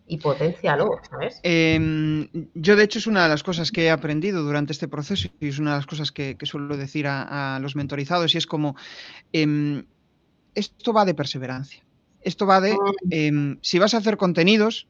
[0.07, 1.39] y potencialo, ¿sabes?
[1.43, 5.29] Em, yo, de hecho, es una de las cosas que he aprendido durante este proceso
[5.39, 8.75] y es una de las cosas que, suelo decir a, los mentorizados y es como,
[9.33, 9.85] em,
[10.55, 11.83] esto va de perseverancia.
[12.21, 12.77] Esto va de, mm.
[13.11, 14.87] em, si vas a hacer contenidos,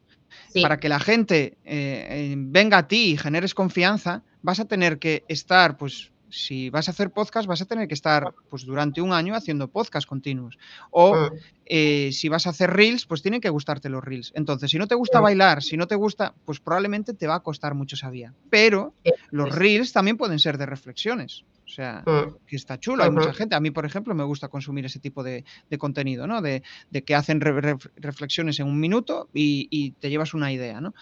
[0.62, 5.24] para que la gente eh, venga a ti y generes confianza, vas a tener que
[5.28, 9.14] estar, pues, si vas a hacer podcast, vas a tener que estar pues, durante un
[9.14, 10.58] año haciendo podcast continuos.
[10.92, 11.30] O mm.
[11.66, 14.32] eh, si vas a hacer reels, pues tienen que gustarte los reels.
[14.36, 17.40] Entonces, si no te gusta bailar, si no te gusta, pues probablemente te va a
[17.42, 18.34] costar mucho esa vía.
[18.50, 18.94] Pero
[19.32, 21.46] los reels también pueden ser de reflexiones.
[21.66, 22.46] O sea, mm.
[22.48, 23.04] que está chulo.
[23.04, 23.56] Hay mucha gente.
[23.56, 25.44] A mí, por ejemplo, me gusta consumir ese tipo de,
[25.78, 26.42] contenido, ¿no?
[26.42, 26.64] De,
[27.06, 30.94] que hacen reflexiones en un minuto y, te llevas una idea, ¿no?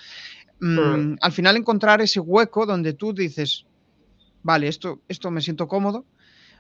[0.60, 3.66] Mm, al final encontrar ese hueco donde tú dices,
[4.46, 6.06] vale, esto, esto me siento cómodo.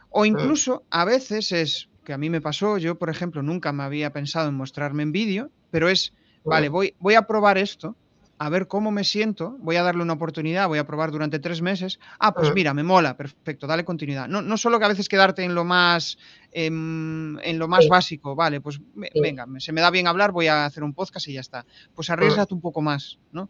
[0.09, 0.25] O mm.
[0.25, 4.11] incluso a veces es, que a mí me pasó, yo por ejemplo nunca me había
[4.11, 6.11] pensado en mostrarme en vídeo, pero es,
[6.43, 7.95] vale, voy, voy a probar esto,
[8.39, 11.61] a ver cómo me siento, voy a darle una oportunidad, voy a probar durante tres
[11.61, 11.99] meses.
[12.19, 14.27] Ah, pues mira, me mola, perfecto, dale continuidad.
[14.27, 16.17] No, no solo que a veces quedarte en lo más,
[16.51, 20.65] em, en, lo más básico, vale, pues venga, se me da bien hablar, voy a
[20.65, 21.65] hacer un podcast y ya está.
[21.93, 23.49] Pues arriesgate un poco más, ¿no?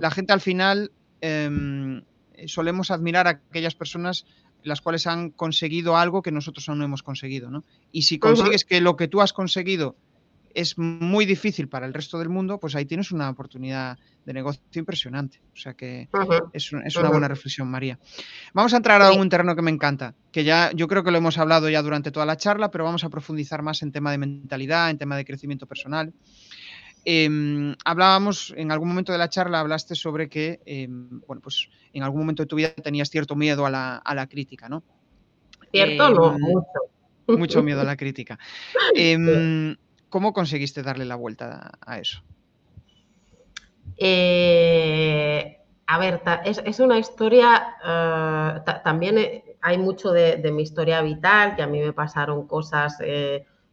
[0.00, 2.02] La gente al final em,
[2.46, 4.26] solemos admirar a aquellas personas
[4.62, 7.64] las cuales han conseguido algo que nosotros aún no hemos conseguido, ¿no?
[7.92, 9.96] Y si consigues que lo que tú has conseguido
[10.54, 14.62] es muy difícil para el resto del mundo, pues ahí tienes una oportunidad de negocio
[14.74, 15.40] impresionante.
[15.54, 16.08] O sea que
[16.52, 17.98] es, una buena reflexión, María.
[18.52, 21.18] Vamos a entrar a un terreno que me encanta, que ya yo creo que lo
[21.18, 24.18] hemos hablado ya durante toda la charla, pero vamos a profundizar más en tema de
[24.18, 26.12] mentalidad, en tema de crecimiento personal.
[27.04, 32.02] Em, hablábamos en algún momento de la charla, hablaste sobre que, em, bueno, pues en
[32.02, 34.82] algún momento de tu vida tenías cierto miedo a la, crítica, ¿no?
[35.72, 36.80] Cierto, no, em, mucho.
[37.26, 38.38] Mucho miedo a la crítica.
[40.10, 42.20] ¿Cómo conseguiste darle la vuelta a eso?
[43.96, 51.54] Eh, a ver, es, una historia, eh, también eh, hay mucho de, mi historia vital,
[51.54, 52.98] que a mí me pasaron cosas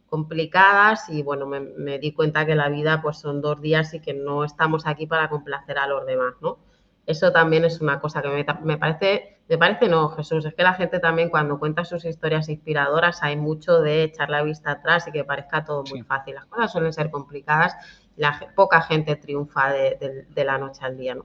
[0.08, 4.14] complicadas y bueno, me, di cuenta que la vida pues son dos días y que
[4.14, 6.58] no estamos aquí para complacer a los demás, ¿no?
[7.06, 10.74] Eso también es una cosa que me, parece, me parece no, Jesús, es que la
[10.74, 15.12] gente también cuando cuenta sus historias inspiradoras hay mucho de echar la vista atrás y
[15.12, 16.34] que parezca todo muy fácil.
[16.34, 17.74] Las cosas suelen ser complicadas,
[18.16, 21.24] la, poca gente triunfa de, la noche al día, ¿no?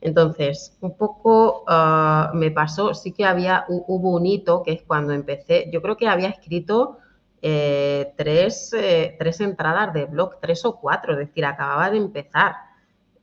[0.00, 5.12] Entonces, un poco ah, me pasó, sí que había, hubo un hito que es cuando
[5.12, 6.99] empecé, yo creo que había escrito
[7.42, 12.56] eh, tres, eh, tres entradas de blog, tres o cuatro, es decir, acababa de empezar.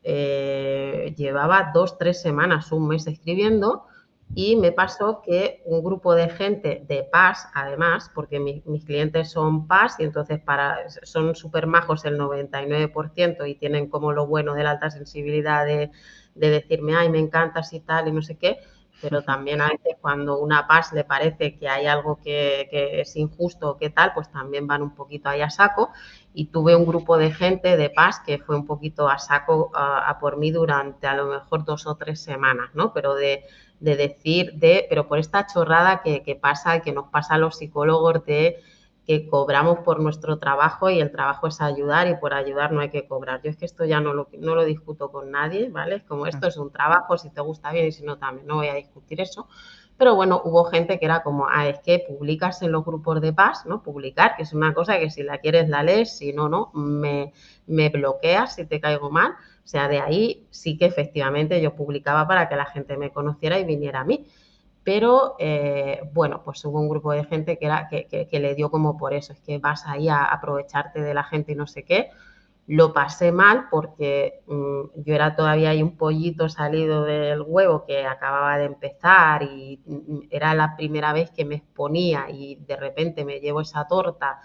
[0.03, 3.85] Eh, llevaba dos, tres semanas, un mes escribiendo
[4.33, 9.67] y me pasó que un grupo de gente de paz, además, porque mis clientes son
[9.67, 14.63] paz y entonces para, son súper majos el 99% y tienen como lo bueno de
[14.63, 15.91] la alta sensibilidad de,
[16.35, 18.59] de decirme, ay, me encantas y tal y no sé qué,
[19.01, 23.15] pero también a veces cuando una paz le parece que hay algo que, que, es
[23.15, 25.91] injusto o qué tal, pues también van un poquito ahí a saco
[26.33, 30.17] y tuve un grupo de gente de paz que fue un poquito a saco a,
[30.19, 32.93] por mí durante a lo mejor dos o tres semanas, ¿no?
[32.93, 33.45] Pero de,
[33.79, 38.25] decir, de, pero por esta chorrada que, que pasa, que nos pasa a los psicólogos
[38.25, 38.61] de
[39.07, 42.89] que cobramos por nuestro trabajo y el trabajo es ayudar y por ayudar no hay
[42.89, 43.41] que cobrar.
[43.41, 46.03] Yo es que esto ya no lo, no lo discuto con nadie, ¿vale?
[46.05, 48.67] Como esto es un trabajo, si te gusta bien y si no también, no voy
[48.67, 49.47] a discutir eso.
[49.97, 53.31] Pero bueno, hubo gente que era como, ah, es que publicas en los grupos de
[53.31, 53.81] paz, ¿no?
[53.81, 57.31] Publicar, que es una cosa que si la quieres la lees, si no, no, me,
[57.65, 59.31] me bloqueas si te caigo mal.
[59.31, 63.57] O sea, de ahí sí que efectivamente yo publicaba para que la gente me conociera
[63.57, 64.27] y viniera a mí.
[64.87, 68.71] Pero eh, bueno, pues hubo un grupo de gente que, era, que, que, le dio
[68.71, 71.83] como por eso, es que vas ahí a aprovecharte de la gente y no sé
[71.83, 72.09] qué
[72.67, 78.05] lo pasé mal porque mm, yo era todavía ahí un pollito salido del huevo que
[78.05, 83.25] acababa de empezar y mm, era la primera vez que me exponía y de repente
[83.25, 84.39] me llevo esa torta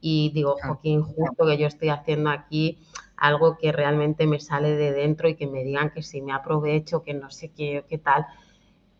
[0.00, 2.86] y digo, jo, qué injusto que yo estoy haciendo aquí
[3.16, 7.02] algo que realmente me sale de dentro y que me digan que si me aprovecho,
[7.02, 8.26] que no sé qué, qué tal.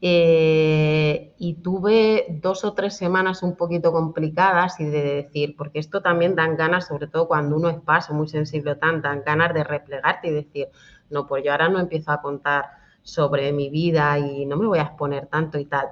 [0.01, 6.01] Eh, y tuve dos o tres semanas un poquito complicadas y de decir, porque esto
[6.03, 9.65] también dan ganas, sobre todo cuando uno es paso, muy sensible tan, dan ganas de
[9.65, 10.69] replegarte y decir,
[11.11, 12.67] no, pues yo ahora no empiezo a contar
[13.03, 15.89] sobre mi vida y no me voy a exponer tanto y tal.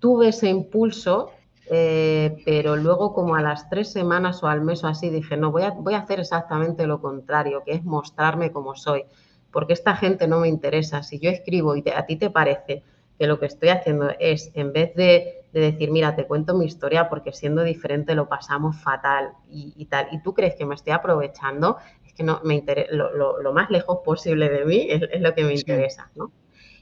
[0.00, 1.30] Tuve ese impulso,
[1.70, 5.52] eh, pero luego como a las tres semanas o al mes o así dije, no,
[5.52, 9.04] voy a, voy a hacer exactamente lo contrario, que es mostrarme como soy,
[9.52, 11.04] porque esta gente no me interesa.
[11.04, 12.82] Si yo escribo y a ti te parece
[13.18, 17.08] que lo que estoy haciendo es, en vez de, decir, mira, te cuento mi historia
[17.08, 21.78] porque siendo diferente lo pasamos fatal y, tal, y tú crees que me estoy aprovechando,
[22.04, 25.54] es que no me lo, lo, más lejos posible de mí es, lo que me
[25.54, 26.30] interesa, ¿no?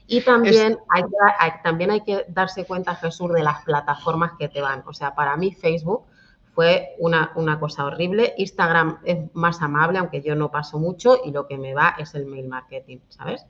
[0.07, 4.61] Y también, hay que, también hay que darse cuenta, Jesús, de las plataformas que te
[4.61, 4.83] van.
[4.85, 6.05] O sea, para mí Facebook
[6.53, 8.35] fue una, una, cosa horrible.
[8.37, 12.13] Instagram es más amable, aunque yo no paso mucho, y lo que me va es
[12.13, 13.47] el mail marketing, ¿sabes?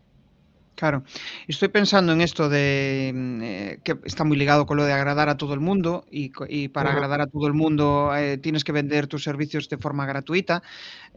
[0.75, 1.03] Claro,
[1.47, 5.29] estoy pensando en esto de mm, eh, que está muy ligado con lo de agradar
[5.29, 6.29] a todo el mundo y,
[6.67, 10.61] para agradar a todo el mundo eh, tienes que vender tus servicios de forma gratuita.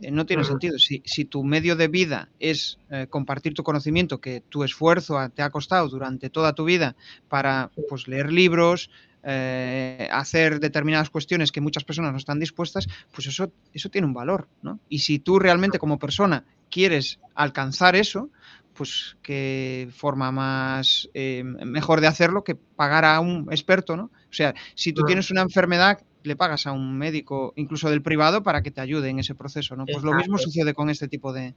[0.01, 0.79] Eh, no tiene sentido.
[0.79, 2.79] Si, si, tu medio de vida es
[3.11, 6.95] compartir tu conocimiento que tu esfuerzo te ha costado durante toda tu vida
[7.29, 8.91] para pues, leer libros,
[9.25, 14.47] hacer determinadas cuestiones que muchas personas no están dispuestas, pues eso, eso tiene un valor.
[14.63, 14.79] ¿no?
[14.89, 18.31] Y si tú realmente como persona quieres alcanzar eso,
[18.79, 24.05] pues qué forma más eh, mejor de hacerlo que pagar a un experto, ¿no?
[24.05, 28.45] O sea, si tú tienes una enfermedad, le pagas a un médico, incluso del privado,
[28.45, 29.85] para que te ayude en ese proceso, ¿no?
[29.85, 31.55] Pues lo mismo sucede con este tipo de,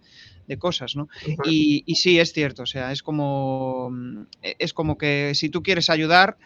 [0.57, 1.07] cosas, ¿no?
[1.45, 5.61] y, y, sí, es cierto, o sea, es como, mm, es como que si tú
[5.61, 6.37] quieres ayudar,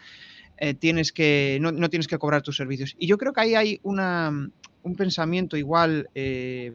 [0.57, 2.95] eh, tienes que, no, no, tienes que cobrar tus servicios.
[2.99, 4.30] Y yo creo que ahí hay una,
[4.84, 6.73] un pensamiento igual eh,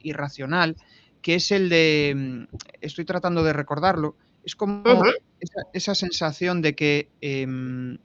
[0.00, 0.76] irracional,
[1.28, 4.82] que es el de, mm, estoy tratando de recordarlo, es como
[5.74, 7.98] esa, sensación de que em,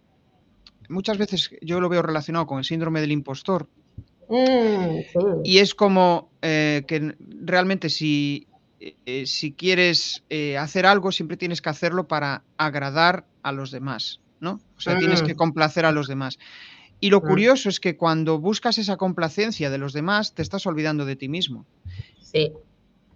[0.89, 3.69] muchas veces yo lo veo relacionado con el síndrome del impostor.
[4.27, 7.15] Mm, y es como eh, que
[7.45, 8.45] realmente si,
[8.81, 10.25] eh, si quieres
[10.59, 14.59] hacer algo, siempre tienes que hacerlo para agradar a los demás, ¿no?
[14.75, 15.37] O sea, tienes que mm.
[15.37, 16.39] complacer a los demás.
[16.99, 21.05] Y lo curioso es que cuando buscas esa complacencia de los demás, te estás olvidando
[21.05, 21.65] de ti mismo.
[22.21, 22.51] Sí,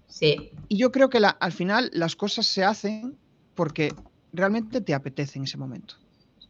[0.08, 0.52] sí.
[0.68, 3.18] Y yo creo que al final las cosas se hacen
[3.56, 3.94] porque
[4.34, 5.96] realmente te apetece en ese momento.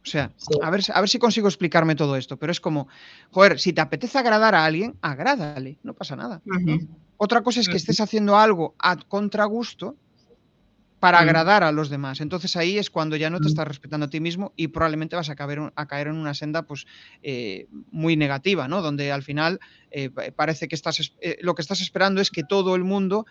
[0.02, 0.32] O sea,
[0.62, 2.88] a, ver, a ver si consigo explicarme todo esto, pero es como,
[3.30, 6.40] joder, si te apetece agradar a alguien, agrádale, no pasa nada.
[7.18, 9.96] Otra cosa es que estés haciendo algo a contragusto
[11.00, 12.20] para agradar a los demás.
[12.20, 15.30] Entonces ahí es cuando ya no te estás respetando a ti mismo y probablemente vas
[15.30, 16.86] a caer, a caer en una senda pues
[17.22, 18.82] eh, muy negativa, ¿no?
[18.82, 22.74] Donde al final eh, parece que estás eh, lo que estás esperando es que todo
[22.74, 23.26] el mundo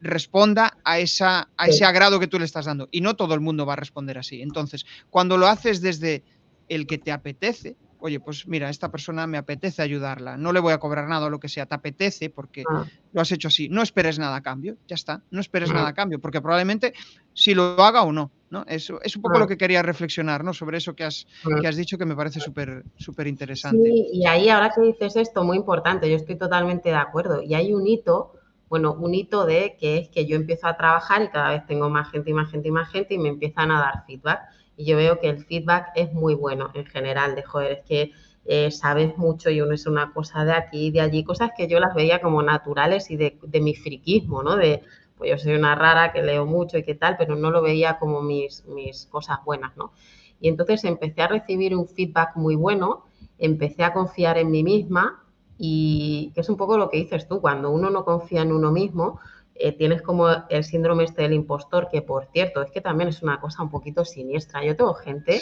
[0.00, 3.40] responda a, esa, a ese agrado que tú le estás dando y no todo el
[3.40, 4.42] mundo va a responder así.
[4.42, 6.22] Entonces, cuando lo haces desde
[6.68, 10.72] el que te apetece, oye, pues mira, esta persona me apetece ayudarla, no le voy
[10.72, 12.84] a cobrar nada o lo que sea, te apetece porque ah.
[13.12, 15.94] lo has hecho así, no esperes nada a cambio, ya está, no esperes nada a
[15.94, 16.92] cambio, porque probablemente
[17.32, 18.64] si lo haga o no, ¿no?
[18.66, 20.52] Eso es un poco lo que quería reflexionar, ¿no?
[20.52, 21.26] Sobre eso que has,
[21.60, 23.82] que has dicho que me parece súper súper interesante.
[23.82, 27.54] Sí, y ahí ahora que dices esto, muy importante, yo estoy totalmente de acuerdo, y
[27.54, 28.34] hay un hito
[28.68, 31.90] bueno, un hito de que es que yo empiezo a trabajar y cada vez tengo
[31.90, 34.40] más gente y más gente y más gente y me empiezan a dar feedback
[34.76, 38.12] y yo veo que el feedback es muy bueno en general, de joder, es que
[38.44, 41.68] eh, sabes mucho y uno es una cosa de aquí y de allí, cosas que
[41.68, 44.56] yo las veía como naturales y de, mi friquismo, ¿no?
[44.56, 44.82] De,
[45.16, 47.98] pues yo soy una rara que leo mucho y qué tal, pero no lo veía
[47.98, 49.92] como mis, mis cosas buenas, ¿no?
[50.40, 53.04] Y entonces empecé a recibir un feedback muy bueno,
[53.38, 55.22] empecé a confiar en mí misma
[55.56, 59.20] y es un poco lo que dices tú, cuando uno no confía en uno mismo,
[59.54, 63.22] eh, tienes como el síndrome este del impostor, que por cierto, es que también es
[63.22, 64.64] una cosa un poquito siniestra.
[64.64, 65.40] Yo tengo gente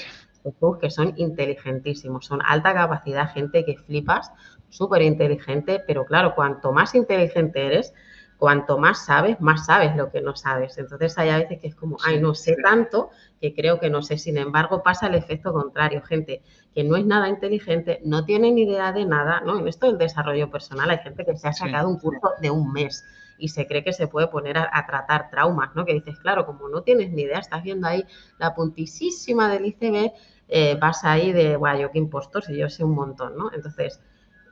[0.81, 4.33] que son inteligentísimos, son alta capacidad, gente que flipas,
[4.69, 7.93] súper inteligente, pero claro, cuanto más inteligente eres,
[8.39, 10.79] cuanto más sabes, más sabes lo que no sabes.
[10.79, 14.03] Entonces hay a veces que es como, ay, no sé tanto que creo que no
[14.03, 14.17] sé.
[14.17, 16.03] Sin embargo, pasa el efecto contrario.
[16.03, 16.43] Gente
[16.75, 19.59] que no es nada inteligente, no tiene ni idea de nada, ¿no?
[19.59, 22.73] En esto del desarrollo personal hay gente que se ha sacado un curso de un
[22.73, 23.05] mes
[23.41, 25.85] y se cree que se puede poner a, tratar traumas, ¿no?
[25.85, 28.05] Que dices, claro, como no tienes ni idea, estás viendo ahí
[28.39, 30.13] la puntísima del ICB,
[30.49, 33.53] eh, vas ahí de, guau, yo qué impostor, si yo sé un montón, ¿no?
[33.53, 34.01] Entonces,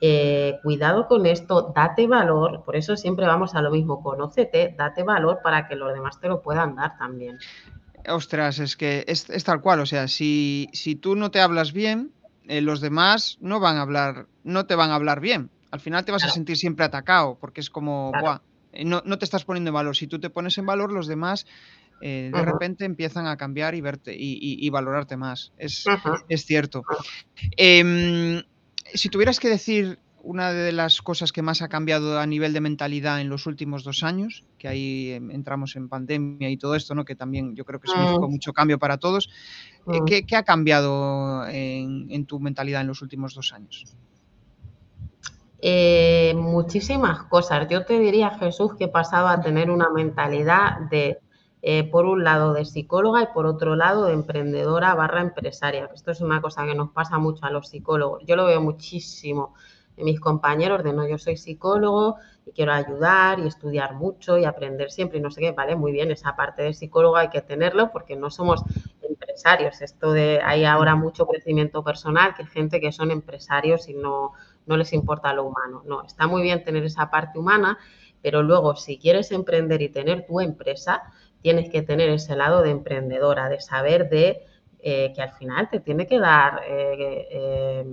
[0.00, 5.02] eh, cuidado con esto, date valor, por eso siempre vamos a lo mismo, conócete, date
[5.02, 7.38] valor para que los demás te lo puedan dar también.
[8.08, 12.12] Ostras, es que es, tal cual, o sea, si, si, tú no te hablas bien,
[12.46, 15.50] eh, los demás no van a hablar, no te van a hablar bien.
[15.70, 18.40] Al final te vas a sentir siempre atacado, porque es como, Buah,
[18.72, 19.96] eh, no, te estás poniendo en valor.
[19.96, 21.46] Si tú te pones en valor, los demás
[22.00, 25.52] eh, de repente empiezan a cambiar y verte y, valorarte más.
[25.58, 25.84] Es,
[26.28, 26.82] es cierto.
[27.56, 28.42] Em,
[28.94, 32.60] si tuvieras que decir una de las cosas que más ha cambiado a nivel de
[32.60, 36.94] mentalidad en los últimos dos años, que ahí em, entramos en pandemia y todo esto,
[36.94, 37.04] ¿no?
[37.04, 38.30] que también yo creo que significó mm.
[38.30, 39.28] mucho cambio para todos,
[39.86, 40.24] eh, mm.
[40.26, 43.96] ¿qué, ha cambiado en tu mentalidad en los últimos dos años?
[45.60, 47.68] Eh, muchísimas cosas.
[47.68, 51.18] Yo te diría, Jesús, que pasaba a tener una mentalidad de,
[51.62, 55.90] eh, por un lado, de psicóloga y por otro lado, de emprendedora barra empresaria.
[55.94, 58.22] Esto es una cosa que nos pasa mucho a los psicólogos.
[58.26, 59.54] Yo lo veo muchísimo
[59.96, 64.44] en mis compañeros de, no, yo soy psicólogo y quiero ayudar y estudiar mucho y
[64.44, 67.42] aprender siempre y no sé qué, vale, muy bien, esa parte de psicólogo hay que
[67.42, 68.62] tenerlo porque no somos
[69.02, 69.80] empresarios.
[69.82, 74.34] Esto de, hay ahora mucho crecimiento personal, que gente que son empresarios y no
[74.68, 75.82] no les importa lo humano.
[75.86, 77.78] No, está muy bien tener esa parte humana,
[78.22, 81.02] pero luego si quieres emprender y tener tu empresa,
[81.42, 84.46] tienes que tener ese lado de emprendedora, de saber de
[84.80, 87.86] eh, que al final te tiene que dar, eh,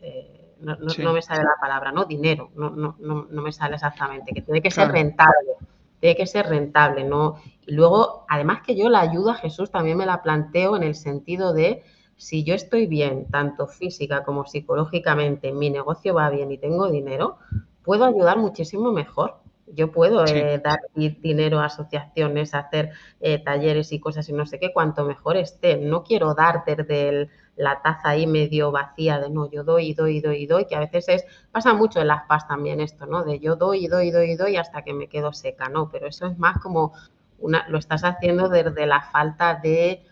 [0.00, 2.04] eh, no, me sale la palabra, ¿no?
[2.04, 5.54] Dinero, no, no, no, me sale exactamente, que tiene que ser rentable,
[6.00, 7.36] tiene que ser rentable, ¿no?
[7.66, 10.94] Y luego, además que yo la ayuda a Jesús también me la planteo en el
[10.94, 11.84] sentido de
[12.18, 17.38] si yo estoy bien, tanto física como psicológicamente, mi negocio va bien y tengo dinero,
[17.84, 19.36] puedo ayudar muchísimo mejor.
[19.72, 22.90] Yo puedo eh, dar dinero a asociaciones, hacer
[23.20, 25.76] eh, talleres y cosas y no sé qué, cuanto mejor esté.
[25.76, 30.46] No quiero dar desde la taza ahí medio vacía de no, yo doy, doy, doy,
[30.46, 33.24] doy, que a veces es, pasa mucho en las PAS también esto, ¿no?
[33.24, 35.90] De yo doy, doy, doy, doy hasta que me quedo seca, ¿no?
[35.90, 36.94] Pero eso es más como
[37.38, 40.02] una, lo estás haciendo desde la falta de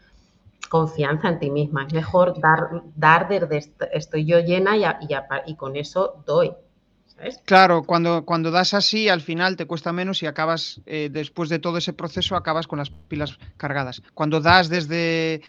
[0.68, 1.84] confianza en ti misma.
[1.86, 6.52] Es mejor dar, dar desde estoy yo llena y, con eso doy.
[7.46, 11.58] Claro, cuando, cuando das así, al final te cuesta menos y acabas, eh, después de
[11.58, 14.02] todo ese proceso, acabas con las pilas cargadas.
[14.12, 15.40] Cuando das desde,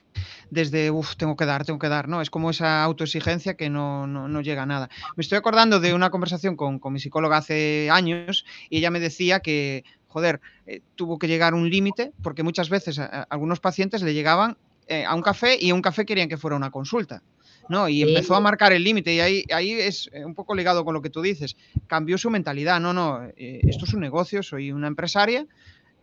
[0.49, 2.22] desde uff, tengo que dar, tengo que dar, ¿no?
[2.22, 4.89] Es como esa autoexigencia que no, no, llega a nada.
[5.18, 9.01] Me estoy acordando de una conversación con, con mi psicóloga hace años y ella me
[9.01, 14.01] decía que, joder, eh, tuvo que llegar un límite porque muchas veces a, algunos pacientes
[14.01, 14.57] le llegaban
[14.88, 17.22] eh, a un café y un café querían que fuera una consulta.
[17.70, 17.90] ¿no?
[17.90, 20.94] Y empezó a marcar el límite y ahí, ahí es eh, un poco ligado con
[20.94, 21.56] lo que tú dices.
[21.88, 25.46] Cambió su mentalidad, no, no, eh, esto es un negocio, soy una empresaria,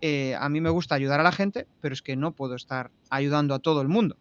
[0.01, 2.91] eh, a mí me gusta ayudar a la gente, pero es que no puedo estar
[3.11, 4.16] ayudando a todo el mundo.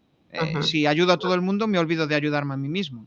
[0.62, 3.06] si ayudo a todo el mundo, me olvido de ayudarme a mí mismo.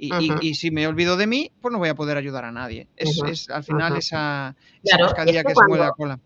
[0.00, 2.86] Y, si me olvido de mí, pues no voy a poder ayudar a nadie.
[2.94, 4.54] Es, al final esa,
[4.84, 6.20] esa que se mueve la cola.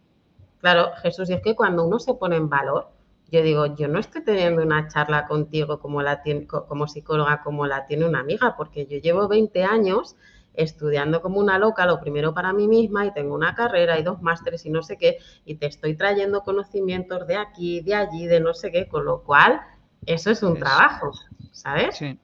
[0.60, 2.90] Claro, Jesús, y es que cuando uno se pone en valor,
[3.32, 7.66] yo digo, yo no estoy teniendo una charla contigo como, la tiene, como psicóloga como
[7.66, 10.16] la tiene una amiga, porque yo llevo 20 años
[10.52, 14.20] estudiando como una loca, lo primero para mí misma, y tengo una carrera y dos
[14.20, 15.16] másteres y no sé qué,
[15.46, 19.22] y te estoy trayendo conocimientos de aquí, de allí, de no sé qué, con lo
[19.22, 19.62] cual
[20.04, 21.12] eso es un trabajo,
[21.52, 21.96] ¿sabes?
[21.96, 22.18] Sí.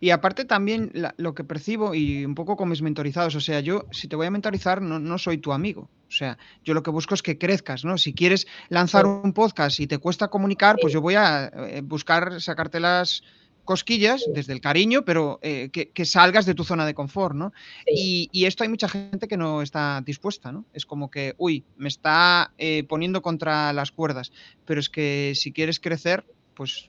[0.00, 3.86] Y aparte también lo que percibo y un poco con mis mentorizados, o sea, yo
[3.90, 6.90] si te voy a mentorizar no, no, soy tu amigo, o sea, yo lo que
[6.90, 7.98] busco es que crezcas, ¿no?
[7.98, 12.40] Si quieres lanzar un podcast y te cuesta comunicar, pues yo voy a eh, buscar
[12.40, 13.22] sacarte las
[13.68, 17.52] cosquillas desde el cariño, pero eh, que, salgas de tu zona de confort, ¿no?
[17.86, 20.64] Y, esto hay mucha gente que no está dispuesta, ¿no?
[20.72, 24.32] Es como que, uy, me está eh, poniendo contra las cuerdas,
[24.64, 26.88] pero es que si quieres crecer, pues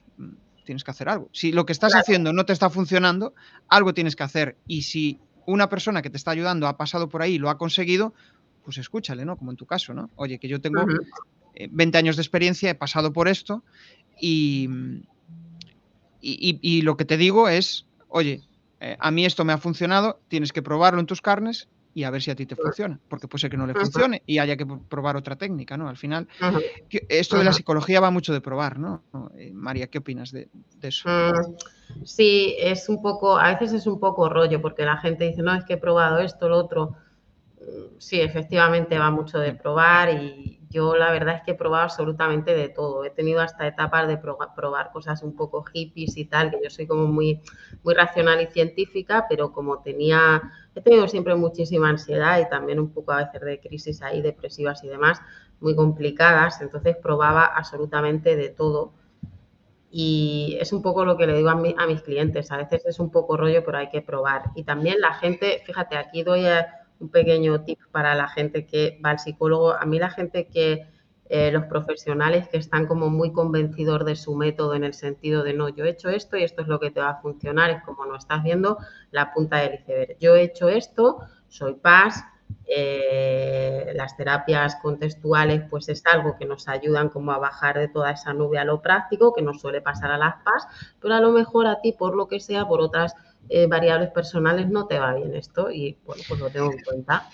[0.70, 1.28] tienes que hacer algo.
[1.32, 3.34] Si lo que estás haciendo no te está funcionando,
[3.66, 4.56] algo tienes que hacer.
[4.68, 7.58] Y si una persona que te está ayudando ha pasado por ahí y lo ha
[7.58, 8.14] conseguido,
[8.62, 9.36] pues escúchale, ¿no?
[9.36, 10.10] Como en tu caso, ¿no?
[10.14, 10.86] Oye, que yo tengo
[11.56, 13.64] 20 eh, años de experiencia, he pasado por esto
[14.20, 14.68] y,
[16.20, 18.44] y, lo que te digo es, oye,
[18.78, 22.10] eh, a mí esto me ha funcionado, tienes que probarlo en tus carnes y a
[22.10, 24.56] ver si a ti te funciona, porque puede ser que no le funcione y haya
[24.56, 25.88] que probar otra técnica, ¿no?
[25.88, 26.28] Al final,
[27.08, 29.02] esto de la psicología va mucho de probar, ¿no?
[29.36, 30.48] Eh, María, ¿qué opinas de,
[30.80, 31.08] eso?
[31.08, 35.42] Mm, sí, es un poco, a veces es un poco rollo, porque la gente dice,
[35.42, 36.96] no, es que he probado esto, lo otro.
[37.60, 41.82] Mm, sí, efectivamente va mucho de probar y yo la verdad es que he probado
[41.82, 43.04] absolutamente de todo.
[43.04, 46.86] He tenido hasta etapas de probar, cosas un poco hippies y tal, que yo soy
[46.86, 47.42] como muy,
[47.82, 50.40] muy racional y científica, pero como tenía,
[50.74, 54.84] he tenido siempre muchísima ansiedad y también un poco a veces de crisis ahí, depresivas
[54.84, 55.20] y demás,
[55.58, 58.92] muy complicadas, entonces probaba absolutamente de todo.
[59.90, 63.00] Y es un poco lo que le digo a, a mis clientes, a veces es
[63.00, 64.44] un poco rollo, pero hay que probar.
[64.54, 66.46] Y también la gente, fíjate, aquí doy...
[66.46, 69.72] A, un pequeño tip para la gente que va al psicólogo.
[69.72, 70.86] A mí la gente que,
[71.28, 75.54] eh, los profesionales que están como muy convencidos de su método en el sentido de
[75.54, 77.82] no, yo he hecho esto y esto es lo que te va a funcionar, es
[77.84, 78.78] como no estás viendo
[79.12, 80.16] la punta del iceberg.
[80.18, 82.24] Yo he hecho esto, soy paz,
[82.66, 88.12] eh, las terapias contextuales pues es algo que nos ayudan como a bajar de toda
[88.12, 90.66] esa nube a lo práctico, que nos suele pasar a las PAS,
[91.00, 93.14] pero a lo mejor a ti por lo que sea, por otras
[93.48, 97.28] eh, variables personales no te va bien esto y bueno, pues lo tengo en cuenta.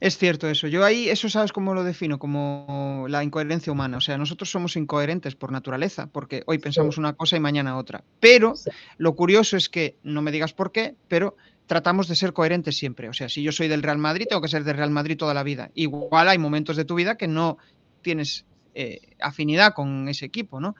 [0.00, 0.68] Es cierto eso.
[0.68, 3.96] Yo ahí, eso sabes cómo lo defino, como la incoherencia humana.
[3.96, 8.04] O sea, nosotros somos incoherentes por naturaleza, porque hoy pensamos una cosa y mañana otra.
[8.20, 8.54] Pero
[8.96, 13.08] lo curioso es que, no me digas por qué, pero tratamos de ser coherentes siempre.
[13.08, 15.34] O sea, si yo soy del Real Madrid, tengo que ser del Real Madrid toda
[15.34, 15.70] la vida.
[15.74, 17.58] Igual hay momentos de tu vida que no
[18.00, 20.76] tienes eh, afinidad con ese equipo, ¿no?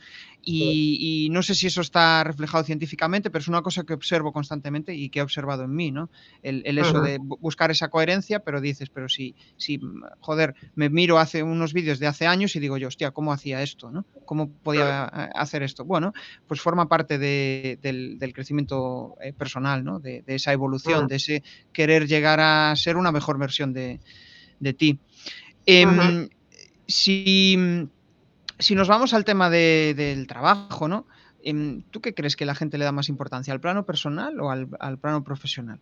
[0.51, 4.95] Y, no sé si eso está reflejado científicamente, pero es una cosa que observo constantemente
[4.95, 6.09] y que he observado en mí, ¿no?
[6.43, 9.79] El, eso de buscar esa coherencia, pero dices, pero si, si,
[10.21, 13.63] joder, me miro hace unos vídeos de hace años y digo yo, hostia, ¿cómo hacía
[13.63, 14.07] esto, ¿no?
[14.25, 15.85] ¿Cómo podía hacer esto?
[15.85, 16.15] Bueno,
[16.47, 19.99] pues forma parte del, crecimiento eh, personal, ¿no?
[19.99, 24.01] De, esa evolución, de ese querer llegar a ser una mejor versión de,
[24.79, 24.99] ti.
[26.89, 27.89] Si
[28.59, 31.07] si nos vamos al tema del trabajo, ¿no?
[31.43, 34.51] Em, ¿Tú qué crees que la gente le da más importancia, al plano personal o
[34.51, 35.79] al, plano profesional?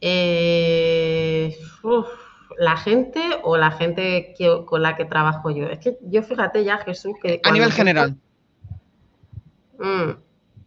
[0.00, 1.54] Eh,
[2.58, 4.34] la gente o la gente
[4.66, 5.66] con la que trabajo yo.
[5.66, 7.40] Es que yo fíjate ya, Jesús, que...
[7.44, 8.16] A nivel general.
[9.78, 10.12] Mm,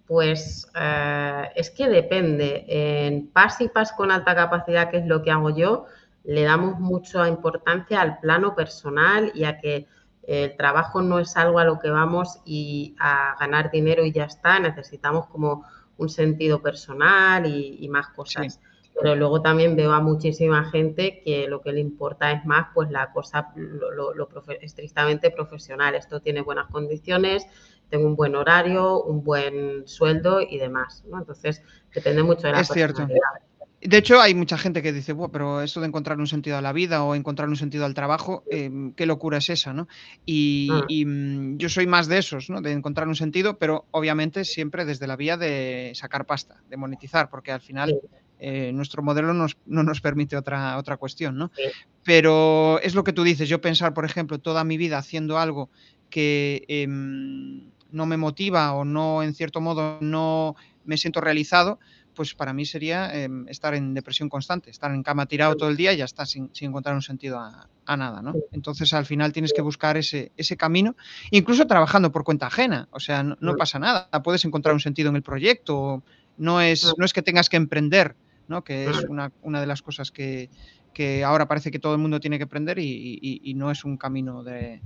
[0.05, 2.65] pues eh, es que depende.
[2.67, 5.87] En PAS y PAS con alta capacidad, que es lo que hago yo,
[6.25, 9.87] le damos mucha importancia al plano personal y a que
[10.27, 14.23] El trabajo no es algo a lo que vamos y a ganar dinero y ya
[14.23, 15.65] está, necesitamos como
[15.97, 18.59] un sentido personal y, más cosas.
[18.99, 22.89] Pero luego también veo a muchísima gente que lo que le importa es más pues
[22.89, 24.27] la cosa lo, lo,
[24.61, 25.93] estrictamente profesional.
[25.93, 27.45] Esto tiene buenas condiciones,
[27.89, 31.03] tengo un buen horario, un buen sueldo y demás.
[31.07, 31.19] ¿no?
[31.19, 31.61] Entonces,
[31.93, 33.07] depende mucho de la es cierto.
[33.81, 36.73] De hecho, hay mucha gente que dice, pero esto de encontrar un sentido a la
[36.73, 39.87] vida o encontrar un sentido al trabajo, em, qué locura es esa, ¿no?
[40.25, 40.85] Y, ah.
[40.89, 42.61] mm, yo soy más de esos, ¿no?
[42.61, 47.29] De encontrar un sentido, pero obviamente siempre desde la vía de sacar pasta, de monetizar,
[47.29, 47.99] porque al final
[48.39, 51.51] eh, nuestro modelo no nos permite otra, otra cuestión, ¿no?
[52.03, 55.69] Pero es lo que tú dices, yo pensar, por ejemplo, toda mi vida haciendo algo
[56.09, 60.55] que em, no me motiva o no, en cierto modo, no
[60.85, 61.79] me siento realizado,
[62.15, 65.77] pues para mí sería em, estar en depresión constante, estar en cama tirado todo el
[65.77, 68.33] día y ya está sin, encontrar un sentido a, nada, ¿no?
[68.51, 70.95] Entonces al final tienes que buscar ese, ese camino,
[71.29, 75.17] incluso trabajando por cuenta ajena, o sea, no, pasa nada, puedes encontrar un sentido en
[75.17, 76.03] el proyecto,
[76.37, 78.15] no es, no es que tengas que emprender,
[78.47, 78.63] ¿no?
[78.63, 80.49] Que es una, una de las cosas que,
[80.95, 84.43] que ahora parece que todo el mundo tiene que aprender y, no es un camino
[84.43, 84.81] de,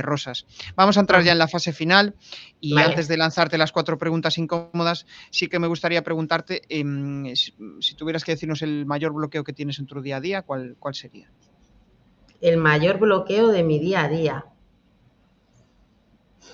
[0.00, 0.46] rosas.
[0.76, 2.14] Vamos a entrar ya en la fase final
[2.60, 7.52] y antes de lanzarte las cuatro preguntas incómodas, sí que me gustaría preguntarte em, si,
[7.96, 10.94] tuvieras que decirnos el mayor bloqueo que tienes en tu día a día, ¿cuál, cuál
[10.94, 11.28] sería?
[12.40, 14.46] El mayor bloqueo de mi día a día.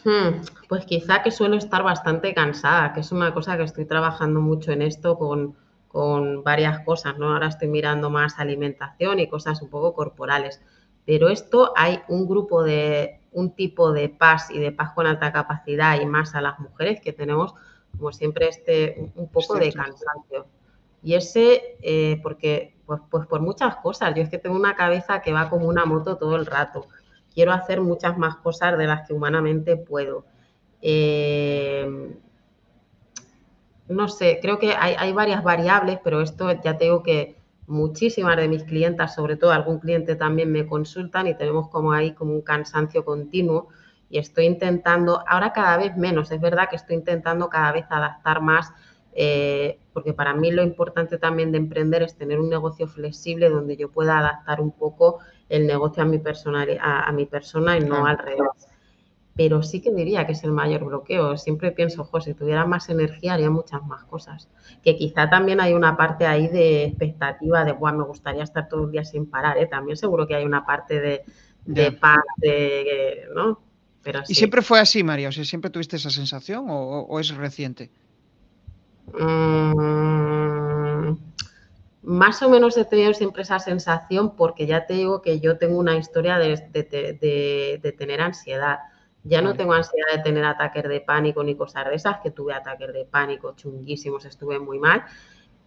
[0.05, 4.41] Hmm, pues quizá que suelo estar bastante cansada, que es una cosa que estoy trabajando
[4.41, 5.57] mucho en esto con
[5.89, 7.33] con varias cosas, ¿no?
[7.33, 10.61] Ahora estoy mirando más alimentación y cosas un poco corporales.
[11.05, 15.33] Pero esto hay un grupo de, un tipo de paz y de paz con alta
[15.33, 17.55] capacidad y más a las mujeres que tenemos,
[17.97, 20.47] como siempre, este, un poco de cansancio.
[21.03, 25.23] Y ese, eh, porque, pues, pues por muchas cosas, yo es que tengo una cabeza
[25.23, 26.89] que va como una moto todo el rato.
[27.33, 30.25] Quiero hacer muchas más cosas de las que humanamente puedo.
[30.83, 32.17] Eh,
[33.89, 37.38] no sé, creo que hay, varias variables, pero esto ya tengo que
[37.69, 42.13] muchísimas de mis clientas, sobre todo algún cliente también me consultan y tenemos como ahí
[42.13, 43.69] como un cansancio continuo
[44.11, 48.41] y estoy intentando, ahora cada vez menos, es verdad que estoy intentando cada vez adaptar
[48.41, 48.73] más,
[49.13, 53.77] eh, porque para mí lo importante también de emprender es tener un negocio flexible donde
[53.77, 55.19] yo pueda adaptar un poco
[55.51, 58.69] el negocio a mi, persona, a, mi persona y no al revés
[59.39, 61.37] pero sí que diría que es el mayor bloqueo.
[61.37, 64.49] Siempre pienso, ojo, si tuviera más energía haría muchas más cosas.
[64.83, 68.87] Que quizá también hay una parte ahí de expectativa de, Buah, me gustaría estar todo
[68.87, 69.69] el día sin parar, ¿eh?
[69.69, 71.25] También seguro que hay una parte de,
[71.65, 73.63] de paz, de, ¿no?
[74.03, 75.29] Pero ¿Y siempre fue así, María?
[75.29, 77.93] O sea, ¿siempre tuviste esa sensación o, es reciente?
[79.13, 81.13] Mm,
[82.03, 85.79] más o menos he tenido siempre esa sensación porque ya te digo que yo tengo
[85.79, 88.79] una historia de, de tener ansiedad.
[89.29, 92.55] Ya no tengo ansiedad de tener ataques de pánico ni cosas de esas, que tuve
[92.55, 95.05] ataques de pánico chunguísimos, estuve muy mal,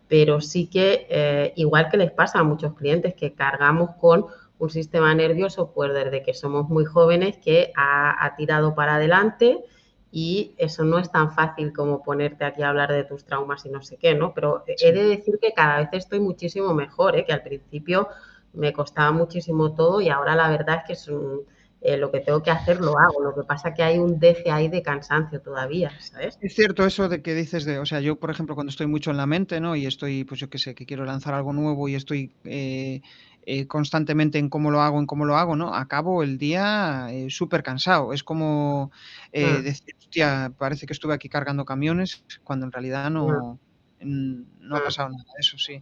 [0.08, 4.26] pero sí que, eh, igual que les pasa a muchos clientes, que cargamos con
[4.60, 9.64] un sistema nervioso, pues desde que somos muy jóvenes, que ha, tirado para adelante
[10.12, 13.70] y eso no es tan fácil como ponerte aquí a hablar de tus traumas y
[13.70, 14.34] no sé qué, ¿no?
[14.34, 17.26] Pero he de decir que cada vez estoy muchísimo mejor, ¿eh?
[17.26, 18.08] que al principio
[18.54, 21.46] me costaba muchísimo todo y ahora la verdad es que es un
[21.84, 23.24] eh, lo que tengo que hacer lo hago.
[23.24, 26.38] Lo que pasa es que hay un deje ahí de cansancio todavía, ¿sabes?
[26.40, 29.10] Es cierto eso de que dices de, o sea, yo por ejemplo cuando estoy mucho
[29.10, 29.76] en la mente, ¿no?
[29.76, 33.02] Y estoy, pues yo qué sé, que quiero lanzar algo nuevo y estoy eh,
[33.48, 35.74] eh, constantemente en cómo lo hago, en cómo lo hago, ¿no?
[35.74, 38.14] Acabo el día súper cansado.
[38.14, 38.92] Es como
[39.34, 39.64] mm.
[39.64, 43.60] decir, hostia, parece que estuve aquí cargando camiones cuando en realidad no,
[44.00, 44.44] mm.
[44.60, 44.84] no ha mm.
[44.84, 45.82] pasado nada de eso, sí.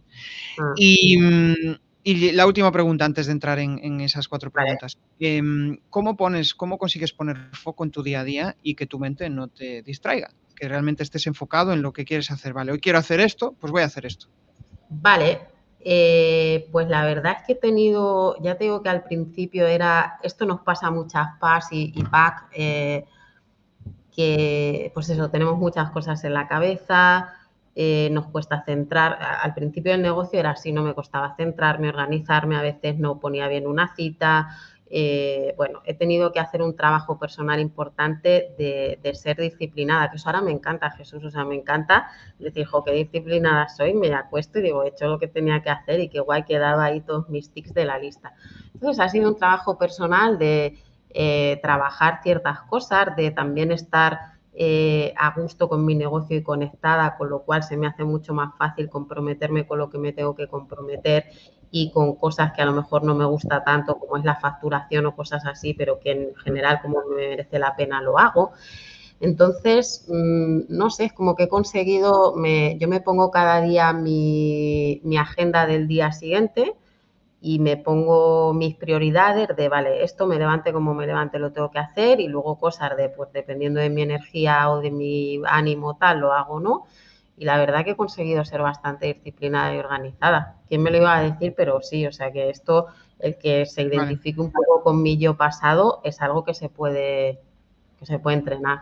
[0.76, 1.18] Y
[2.02, 4.98] y la última pregunta antes de entrar en, esas cuatro preguntas.
[5.18, 8.98] Em, ¿Cómo pones, cómo consigues poner foco en tu día a día y que tu
[8.98, 10.30] mente no te distraiga?
[10.56, 12.52] Que realmente estés enfocado en lo que quieres hacer.
[12.54, 14.28] Vale, hoy quiero hacer esto, pues voy a hacer esto.
[14.88, 15.40] Vale,
[15.80, 20.18] eh, pues la verdad es que he tenido, ya te digo que al principio era,
[20.22, 23.04] esto nos pasa a muchas PAS y, y PAC, eh,
[24.10, 27.34] que pues eso, tenemos muchas cosas en la cabeza,
[27.82, 29.18] eh, nos cuesta centrar.
[29.42, 33.48] Al principio del negocio era así, no me costaba centrarme, organizarme, a veces no ponía
[33.48, 34.50] bien una cita.
[34.90, 40.28] Eh, bueno, he tenido que hacer un trabajo personal importante de, ser disciplinada, que eso
[40.28, 44.58] ahora me encanta, Jesús, o sea, me encanta decir, jo, qué disciplinada soy, me acuesto
[44.58, 47.30] y digo, he hecho lo que tenía que hacer y qué guay quedaba ahí todos
[47.30, 48.34] mis tics de la lista.
[48.74, 50.76] Entonces, ha sido un trabajo personal de
[51.08, 57.16] eh, trabajar ciertas cosas, de también estar eh, a gusto con mi negocio y conectada,
[57.16, 60.34] con lo cual se me hace mucho más fácil comprometerme con lo que me tengo
[60.34, 61.26] que comprometer
[61.70, 65.06] y con cosas que a lo mejor no me gusta tanto, como es la facturación
[65.06, 68.52] o cosas así, pero que en general como me merece la pena lo hago.
[69.20, 73.92] Entonces, mm, no sé, es como que he conseguido, me, yo me pongo cada día
[73.92, 76.74] mi, mi agenda del día siguiente
[77.42, 81.70] y me pongo mis prioridades de, vale, esto me levante como me levante, lo tengo
[81.70, 85.96] que hacer y luego cosas de, pues dependiendo de mi energía o de mi ánimo
[85.96, 86.86] tal, lo hago no.
[87.38, 90.56] Y la verdad que he conseguido ser bastante disciplinada y organizada.
[90.68, 91.54] ¿Quién me lo iba a decir?
[91.56, 92.88] Pero sí, o sea que esto,
[93.18, 97.40] el que se identifique un poco con mi yo pasado, es algo que se puede,
[97.98, 98.80] que se puede entrenar.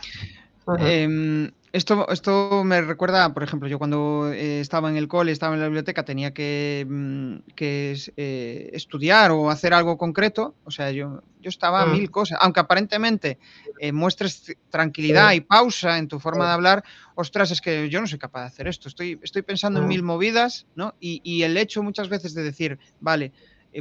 [1.73, 5.61] Esto, esto me recuerda, por ejemplo, yo cuando eh, estaba en el cole, estaba en
[5.61, 10.55] la biblioteca, tenía que, mm, eh, estudiar o hacer algo concreto.
[10.65, 11.93] O sea, yo, yo estaba a mm.
[11.93, 12.39] mil cosas.
[12.41, 13.39] Aunque aparentemente
[13.81, 18.07] eh, muestres tranquilidad y pausa en tu forma de hablar, ostras, es que yo no
[18.07, 18.89] soy capaz de hacer esto.
[18.89, 19.89] Estoy, estoy pensando en mm.
[19.89, 20.95] mil movidas, ¿no?
[21.01, 23.33] Y, y, el hecho muchas veces de decir, vale,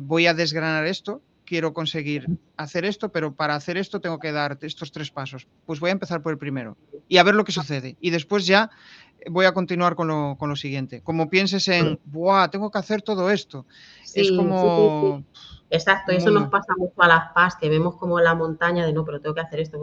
[0.01, 2.27] voy a desgranar esto, quiero conseguir
[2.57, 5.47] hacer esto, pero para hacer esto tengo que dar estos tres pasos.
[5.65, 6.77] Pues voy a empezar por el primero
[7.07, 7.95] y a ver lo que sucede.
[8.01, 8.69] Y después ya
[9.29, 11.01] voy a continuar con lo, con lo siguiente.
[11.01, 12.49] Como pienses en, ¡buah!
[12.49, 13.65] Tengo que hacer todo esto.
[14.13, 15.23] es como...
[15.69, 19.03] Exacto, eso nos pasa mucho a las paz, que vemos como la montaña de no,
[19.03, 19.77] pero tengo que hacer esto,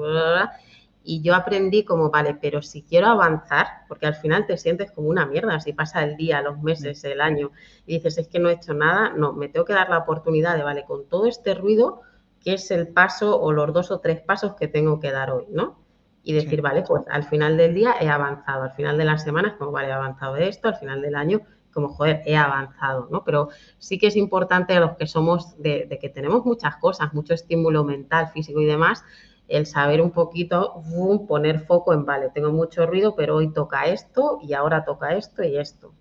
[1.06, 5.08] y yo aprendí como, vale, pero si quiero avanzar, porque al final te sientes como
[5.08, 7.50] una mierda, si pasa el día, los meses, el año,
[7.86, 10.56] y dices, es que no he hecho nada, no, me tengo que dar la oportunidad
[10.56, 12.00] de, vale, con todo este ruido,
[12.40, 15.44] ¿qué es el paso o los dos o tres pasos que tengo que dar hoy,
[15.50, 15.78] ¿no?
[16.22, 19.54] Y decir, vale, pues al final del día he avanzado, al final de las semanas,
[19.58, 23.24] como, vale, he avanzado de esto, al final del año, como, joder, he avanzado, ¿no?
[23.24, 27.12] Pero sí que es importante a los que somos, de, de que tenemos muchas cosas,
[27.12, 29.04] mucho estímulo mental, físico y demás,
[29.48, 30.82] el saber un poquito,
[31.28, 35.42] poner foco en, vale, tengo mucho ruido, pero hoy toca esto y ahora toca esto
[35.42, 35.94] y esto.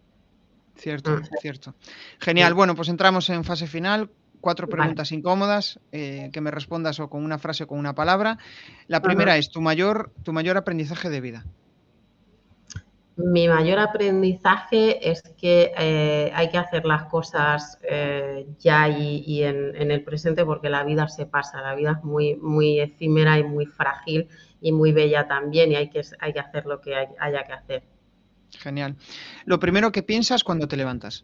[0.76, 1.24] Cierto, mm.
[1.40, 1.76] cierto.
[2.20, 2.54] Genial.
[2.54, 4.10] Bueno, pues entramos en fase final.
[4.42, 8.38] Cuatro preguntas incómodas eh, que me respondas o con una frase o con una palabra.
[8.88, 11.46] La primera es tu mayor, tu mayor aprendizaje de vida.
[13.16, 19.92] Mi mayor aprendizaje es que eh, hay que hacer las cosas eh, ya y, en,
[19.92, 23.68] el presente porque la vida se pasa, la vida es muy, muy efímera y muy
[23.68, 24.28] frágil
[24.62, 27.84] y muy bella también y hay que, hay que hacer lo que haya que hacer.
[28.50, 28.96] Genial.
[29.46, 31.24] Lo primero que piensas cuando te levantas.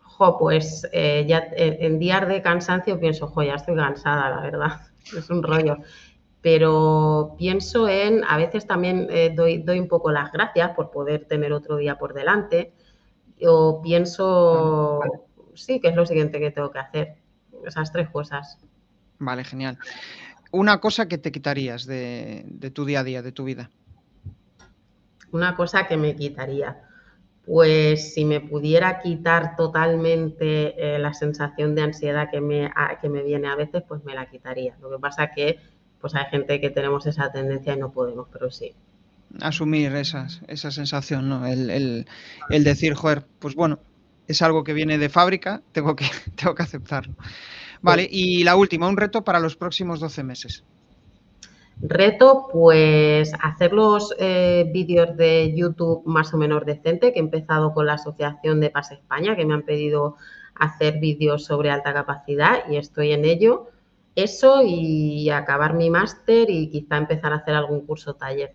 [0.00, 4.80] Jo, pues eh, ya en, días de cansancio pienso, jo, ya estoy cansada, la verdad.
[5.16, 5.78] Es un rollo
[6.42, 11.24] pero pienso en, a veces también eh, doy, doy, un poco las gracias por poder
[11.26, 12.72] tener otro día por delante,
[13.46, 15.00] o pienso,
[15.54, 17.14] sí, que es lo siguiente que tengo que hacer,
[17.64, 18.58] esas tres cosas.
[19.18, 19.78] Vale, genial.
[20.50, 23.70] Una cosa que te quitarías de, tu día a día, de tu vida.
[25.30, 26.82] Una cosa que me quitaría.
[27.46, 32.70] Pues si me pudiera quitar totalmente eh, la sensación de ansiedad que me,
[33.00, 34.76] que me viene a veces, pues me la quitaría.
[34.80, 35.58] Lo que pasa que
[36.02, 38.74] pues hay gente que tenemos esa tendencia y no podemos, pero sí.
[39.40, 41.46] Asumir esas, esa sensación, ¿no?
[41.46, 42.04] El,
[42.50, 43.78] decir, joder, pues bueno,
[44.26, 47.14] es algo que viene de fábrica, tengo que, tengo que aceptarlo.
[47.80, 50.64] Vale, y la última, un reto para los próximos 12 meses.
[51.80, 57.72] Reto, pues hacer los eh, vídeos de YouTube más o menos decente, que he empezado
[57.72, 60.16] con la Asociación de Paz España, que me han pedido
[60.54, 63.71] hacer vídeos sobre alta capacidad y estoy en ello
[64.14, 68.54] eso y acabar mi máster y quizá empezar a hacer algún curso taller.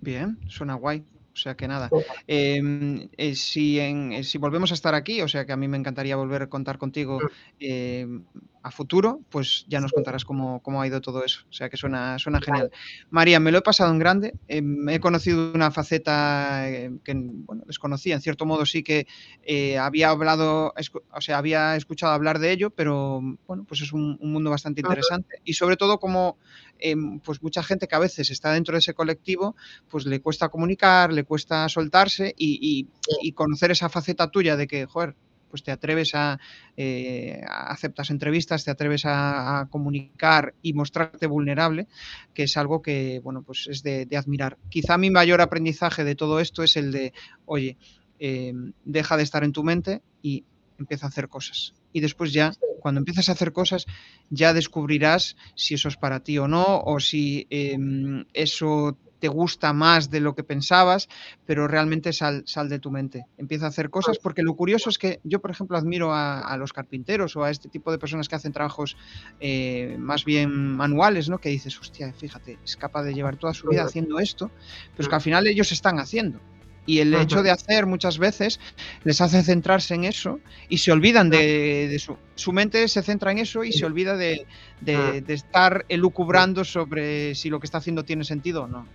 [0.00, 1.04] Bien, suena guay.
[1.38, 1.88] O sea que nada.
[2.26, 5.76] Em, eh, si, eh, si volvemos a estar aquí, o sea que a mí me
[5.76, 7.26] encantaría volver a contar contigo mm.
[7.60, 8.24] em,
[8.62, 11.40] a futuro, pues ya nos contarás cómo, ha ido todo eso.
[11.48, 12.70] O sea que suena, suena genial.
[13.10, 14.34] María, me lo he pasado en grande.
[14.48, 16.64] Em, he conocido una faceta
[17.04, 18.14] que bueno, desconocía.
[18.14, 19.06] En cierto modo sí que
[19.42, 20.74] eh, había hablado,
[21.12, 24.80] o sea, había escuchado hablar de ello, pero bueno, pues es un, un mundo bastante
[24.80, 25.40] interesante.
[25.44, 26.38] Y sobre todo como
[26.78, 29.56] Em, pues mucha gente que a veces está dentro de ese colectivo,
[29.88, 32.86] pues le cuesta comunicar, le cuesta soltarse y,
[33.34, 35.14] conocer esa faceta tuya de que, joder,
[35.48, 36.38] pues te atreves a,
[36.76, 41.86] eh, aceptas entrevistas, te atreves a, comunicar y mostrarte vulnerable,
[42.34, 44.58] que es algo que, bueno, pues es de, admirar.
[44.68, 47.12] Quizá mi mayor aprendizaje de todo esto es el de,
[47.46, 47.76] oye,
[48.18, 50.44] em, deja de estar en tu mente y
[50.78, 51.74] empieza a hacer cosas.
[51.92, 53.86] Y después ya, cuando empiezas a hacer cosas,
[54.30, 59.72] ya descubrirás si eso es para ti o no, o si em, eso te gusta
[59.72, 61.08] más de lo que pensabas,
[61.46, 63.26] pero realmente sal, sal, de tu mente.
[63.36, 66.72] Empieza a hacer cosas, porque lo curioso es que yo, por ejemplo, admiro a, los
[66.72, 68.96] carpinteros o a este tipo de personas que hacen trabajos
[69.40, 71.38] eh, más bien manuales, ¿no?
[71.38, 74.50] Que dices, hostia, fíjate, es capaz de llevar toda su vida haciendo esto,
[74.92, 76.40] pero es que al final ellos están haciendo.
[76.88, 78.58] Y el hecho de hacer muchas veces
[79.04, 80.40] les hace centrarse en eso
[80.70, 84.46] y se olvidan de, su, su, mente se centra en eso y se olvida de,
[84.80, 88.86] de, de, estar elucubrando sobre si lo que está haciendo tiene sentido o no.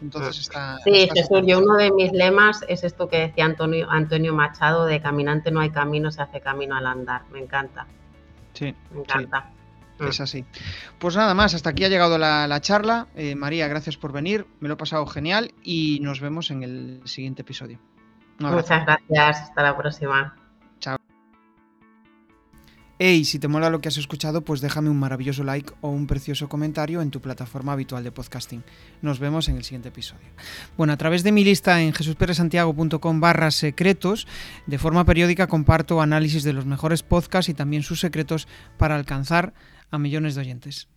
[0.00, 0.78] Entonces está...
[0.82, 5.02] Sí, Jesús, yo uno de mis lemas es esto que decía Antonio, Antonio Machado, de
[5.02, 7.24] caminante no hay camino, se hace camino al andar.
[7.30, 7.86] Me encanta.
[8.54, 8.74] Sí.
[8.92, 9.50] Me encanta.
[9.52, 9.61] Sí.
[10.08, 10.44] Es así.
[10.98, 13.08] Pues nada más, hasta aquí ha llegado la, la charla.
[13.14, 14.46] Eh, María, gracias por venir.
[14.60, 17.78] Me lo he pasado genial y nos vemos en el siguiente episodio.
[18.38, 19.40] Muchas gracias.
[19.42, 20.36] Hasta la próxima.
[20.80, 20.96] Chao.
[22.98, 26.06] Hey, si te mola lo que has escuchado, pues déjame un maravilloso like o un
[26.06, 28.62] precioso comentario en tu plataforma habitual de podcasting.
[29.00, 30.28] Nos vemos en el siguiente episodio.
[30.76, 34.28] Bueno, a través de mi lista en jesusperesantiago.com barra secretos,
[34.66, 38.46] de forma periódica comparto análisis de los mejores podcasts y también sus secretos
[38.78, 39.52] para alcanzar
[39.92, 40.88] a millones de oyentes.